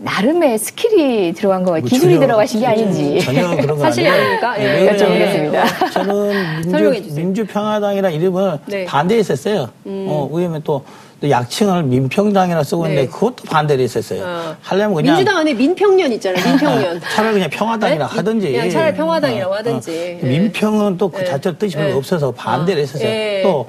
[0.02, 1.82] 나름의 skill이 들어간 거예요.
[1.82, 3.20] 뭐 기술이 전혀, 들어가신 게 아닌지.
[3.22, 4.56] 전혀 그런 거 사실이 아닙니까?
[4.58, 5.92] 예, 네, 여쭤보겠습니다.
[5.92, 8.86] 저는 민주, 민주평화당이라 이름을 네.
[8.86, 9.70] 반대했었어요.
[9.88, 10.06] 음.
[10.10, 10.86] 어, 왜냐면 또,
[11.20, 13.12] 또 약칭을 민평당이라 쓰고 있는데 네.
[13.12, 14.24] 그것도 반대를 했었어요.
[14.26, 14.56] 어.
[14.62, 15.16] 하려면 그냥.
[15.18, 16.46] 민주당 안에 민평년 있잖아요.
[16.46, 17.02] 민평년.
[17.14, 18.16] 차라리 그냥 평화당이라 네?
[18.16, 18.52] 하든지.
[18.54, 20.20] 그냥 차라리 평화당이라고 어, 하든지.
[20.24, 20.26] 어.
[20.26, 23.44] 민평은 또 그 자체로 뜻이 별로 없어서 반대를 했었어요.
[23.44, 23.68] 또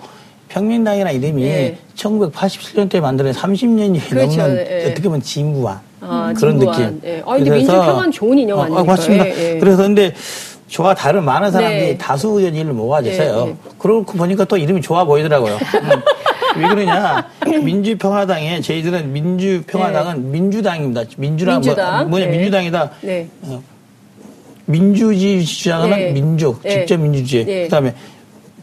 [0.49, 1.79] 평민당이라는 이름이 네.
[1.97, 4.37] 1987년도에 만들어낸 30년이 그렇죠.
[4.43, 4.85] 넘는 네.
[4.91, 5.81] 어떻게 보면 진부한
[6.11, 6.83] 아, 그런 진부한.
[6.83, 7.01] 느낌.
[7.03, 7.23] 네.
[7.25, 8.81] 아, 근데 민주 평화는 좋은 인형 어, 아닙니까?
[8.81, 9.29] 아, 맞습니다.
[9.29, 9.59] 예, 예.
[9.59, 10.13] 그래서 근데
[10.69, 11.99] 저와 다른 많은 사람들이 네.
[11.99, 13.45] 다수 의원님을 모아주세요.
[13.45, 13.57] 네, 네.
[13.79, 15.55] 그러고 보니까 또 이름이 좋아 보이더라고요.
[15.55, 16.61] 음.
[16.61, 17.29] 왜 그러냐?
[17.47, 20.29] 민주평화당에 저희들은 민주평화당은 네.
[20.39, 21.03] 민주당입니다.
[21.17, 21.99] 민주랑 뭐, 민주당.
[21.99, 22.31] 뭐, 뭐냐 네.
[22.33, 22.91] 민주당이다.
[23.03, 23.29] 네.
[23.43, 23.63] 어,
[24.67, 26.13] 민주주의 주장하는 네.
[26.13, 27.45] 민족, 직접 민주주의.
[27.45, 27.95] 그다음에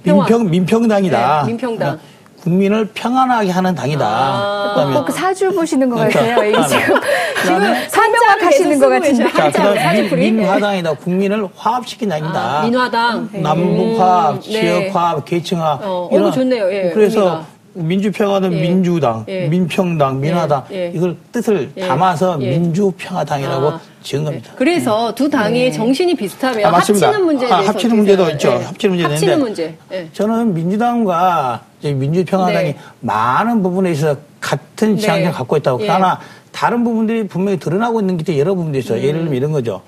[0.03, 1.43] 민평 민평당이다.
[1.45, 1.95] 민평당.
[1.95, 1.99] 어,
[2.47, 4.05] 국민을 평안하게 하는 당이다.
[4.07, 6.35] 아~ 그다음에 그 사주 보시는 것 같아요.
[6.35, 6.95] 그러니까, 지금
[7.41, 9.33] 지금 사명학 하시는 것 같은데.
[9.33, 12.59] 자, 그다음에 민, 화당이다 국민을 화합시킨 당이다.
[12.59, 13.29] 아, 민화당.
[13.33, 15.35] 남북화합, 음, 지역화합, 네.
[15.35, 15.81] 계층화합.
[15.83, 16.71] 어, 이런 좋네요.
[16.71, 17.45] 예, 그래서 의미가.
[17.73, 18.61] 민주평화는 예.
[18.61, 19.47] 민주당, 예.
[19.47, 20.85] 민평당, 민화당 예.
[20.85, 20.91] 예.
[20.95, 21.87] 이걸 뜻을 예.
[21.87, 22.49] 담아서 예.
[22.49, 23.79] 민주평화당이라고 아.
[24.01, 24.53] 지은 겁니다.
[24.55, 28.51] 그래서 두 당의 정신이 비슷하면 아, 합치는 문제에 아, 합치는 문제도 있죠.
[28.51, 29.75] 합치는 문제도 합치는 문제.
[30.13, 32.77] 저는 민주당과 민주평화당이 네.
[33.01, 35.01] 많은 부분에 있어서 같은 네.
[35.01, 35.79] 지향을 갖고 있다고.
[35.79, 36.19] 그러나
[36.51, 38.99] 다른 부분들이 분명히 드러나고 있는 게 여러 부분들이 있어요.
[38.99, 39.03] 음.
[39.03, 39.81] 예를 들면 이런 거죠.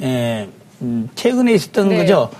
[0.00, 0.48] 예,
[0.82, 1.98] 음, 최근에 있었던 네.
[1.98, 2.30] 거죠.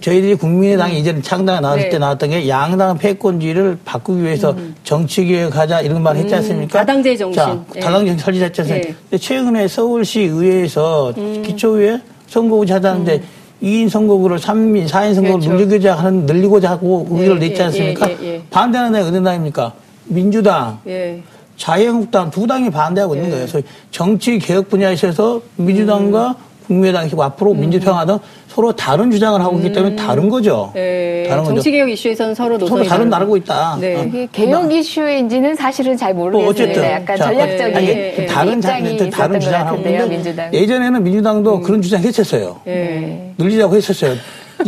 [0.00, 0.98] 저희들이 국민의당이 음.
[0.98, 1.88] 이전에 창당에 나왔을 네.
[1.90, 4.74] 때 나왔던 게 양당 패권주의를 바꾸기 위해서 음.
[4.82, 6.38] 정치개혁하자 이런 말 했지 음.
[6.38, 6.80] 않습니까?
[6.80, 7.40] 다당제 정신.
[7.40, 7.80] 자, 네.
[7.80, 8.88] 다당제 설치했지 않습니까?
[8.88, 8.94] 네.
[8.94, 11.42] 근데 최근에 서울시 의회에서 음.
[11.42, 13.22] 기초의회 선거구제 하자는데 음.
[13.62, 15.50] 2인 선거구를 3인, 4인 선거구를 그렇죠.
[15.52, 18.10] 늘리고자 하는, 늘리고자 하고 의결을 예, 냈지 예, 않습니까?
[18.22, 19.72] 예, 반대하는 데가 어느 당입니까?
[20.06, 20.78] 민주당.
[20.86, 21.22] 예.
[21.56, 23.46] 자유한국당 두 당이 반대하고 있는 거예요.
[23.46, 26.34] 그래서 정치 개혁 분야에 있어서 민주당과 음.
[26.68, 27.60] 국민의당이 앞으로 음.
[27.60, 29.96] 민주평화등 서로 다른 주장을 하고 있기 때문에 음.
[29.96, 30.70] 다른 거죠.
[30.74, 31.24] 네.
[31.28, 33.78] 다른 정치 개혁 이슈에서는 서로 서로 다른 나르고 있다.
[33.80, 33.96] 네.
[33.96, 34.28] 어.
[34.30, 38.26] 개혁 이슈인지는 사실은 잘 모르겠는데 어쨌든 약간 자, 전략적인 아니, 네.
[38.26, 41.62] 다른 입장이 다른 주장을 하고 있는데 예전에는 민주당도 음.
[41.62, 42.60] 그런 주장 했었어요.
[42.64, 43.32] 네.
[43.38, 44.14] 늘리자고 했었어요.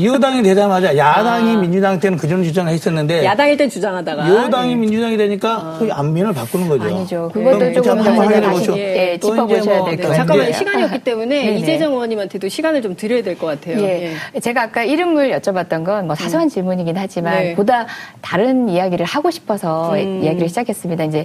[0.02, 1.60] 여당이 되자마자 야당이 아.
[1.60, 4.80] 민주당 때는 그전 주장을 했었는데 야당일 땐 주장하다가 여당이 네.
[4.80, 5.76] 민주당이 되니까 아.
[5.78, 6.84] 그 안면을 바꾸는 거죠.
[6.84, 7.30] 아니죠.
[7.32, 9.96] 그것도 조금 한번 확보셔 예, 짚어보셔야 될것 네.
[9.96, 10.14] 같아요.
[10.14, 11.58] 잠깐만 시간이 없기 때문에 네, 네.
[11.58, 13.80] 이재정 의원님한테도 시간을 좀 드려야 될 것 같아요.
[13.82, 14.14] 예.
[14.34, 14.40] 예.
[14.40, 16.48] 제가 아까 이름을 여쭤봤던 건 뭐 사소한 음.
[16.48, 17.54] 질문이긴 하지만 네.
[17.54, 17.86] 보다
[18.20, 20.22] 다른 이야기를 하고 싶어서 음.
[20.22, 21.04] 이야기를 시작했습니다.
[21.04, 21.24] 이제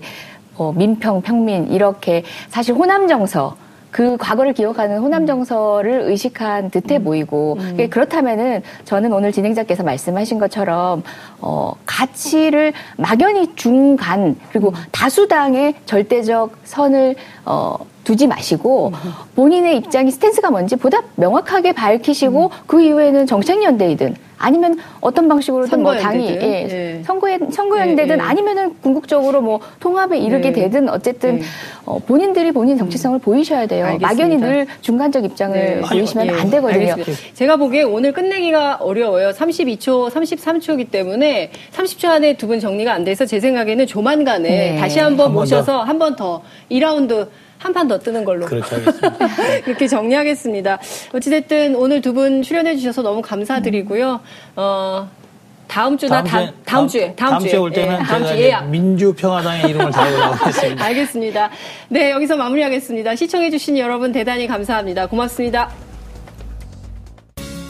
[0.58, 3.56] 뭐 민평, 평민 이렇게 사실 호남 정서
[3.96, 7.06] 그 과거를 기억하는 호남 정서를 의식한 듯해 음.
[7.06, 7.88] 보이고 음.
[7.90, 11.02] 그렇다면은 저는 오늘 진행자께서 말씀하신 것처럼
[11.40, 14.76] 어 가치를 막연히 중간 그리고 음.
[14.92, 17.16] 다수당의 절대적 선을
[17.46, 18.92] 어 두지 마시고
[19.38, 26.28] 본인의 입장이 스탠스가 뭔지 보다 명확하게 밝히시고 그 이후에는 정책연대이든 아니면 어떤 방식으로든 뭐 당이
[26.28, 26.68] 예,
[27.00, 27.04] 예.
[27.04, 28.28] 선거에 선거연대든 예, 예.
[28.28, 30.54] 아니면은 궁극적으로 뭐 통합에 이르게 예.
[30.54, 31.44] 되든 어쨌든 예.
[31.86, 33.20] 어, 본인들이 본인 정체성을 음.
[33.20, 33.86] 보이셔야 돼요.
[33.86, 34.08] 알겠습니다.
[34.08, 35.82] 막연히 늘 중간적 입장을 네.
[35.82, 36.92] 보이시면 안 되거든요.
[36.92, 37.34] 알겠습니다.
[37.34, 39.30] 제가 보기에 오늘 끝내기가 어려워요.
[39.32, 44.78] 32초, 33초이기 때문에 30초 안에 두 분 정리가 안 돼서 제 생각에는 조만간에 네.
[44.80, 47.28] 다시 한번 모셔서 한 번 더 2라운드
[47.60, 48.46] 한 판 더 뜨는 걸로.
[48.46, 49.18] 그렇게 하겠습니다.
[49.68, 50.80] 이렇게 정리하겠습니다.
[51.14, 54.20] 어찌됐든 오늘 두 분 출연해 주셔서 너무 감사드리고요.
[54.56, 55.10] 어,
[55.68, 58.62] 다음 주나 다음, 주에, 다, 음 주에 다음, 다음 주에 올 때는 예, 다음 제가
[58.62, 60.84] 민주평화당의 이름을 달고 나오겠습니다.
[60.86, 61.50] 알겠습니다.
[61.90, 63.16] 네 여기서 마무리하겠습니다.
[63.16, 65.08] 시청해주신 여러분 대단히 감사합니다.
[65.08, 65.70] 고맙습니다.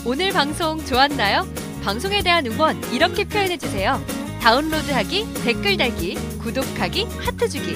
[0.05, 1.47] 오늘 방송 좋았나요?
[1.83, 3.99] 방송에 대한 응원 이렇게 표현해 주세요.
[4.41, 7.75] 다운로드하기, 댓글 달기, 구독하기, 하트 주기.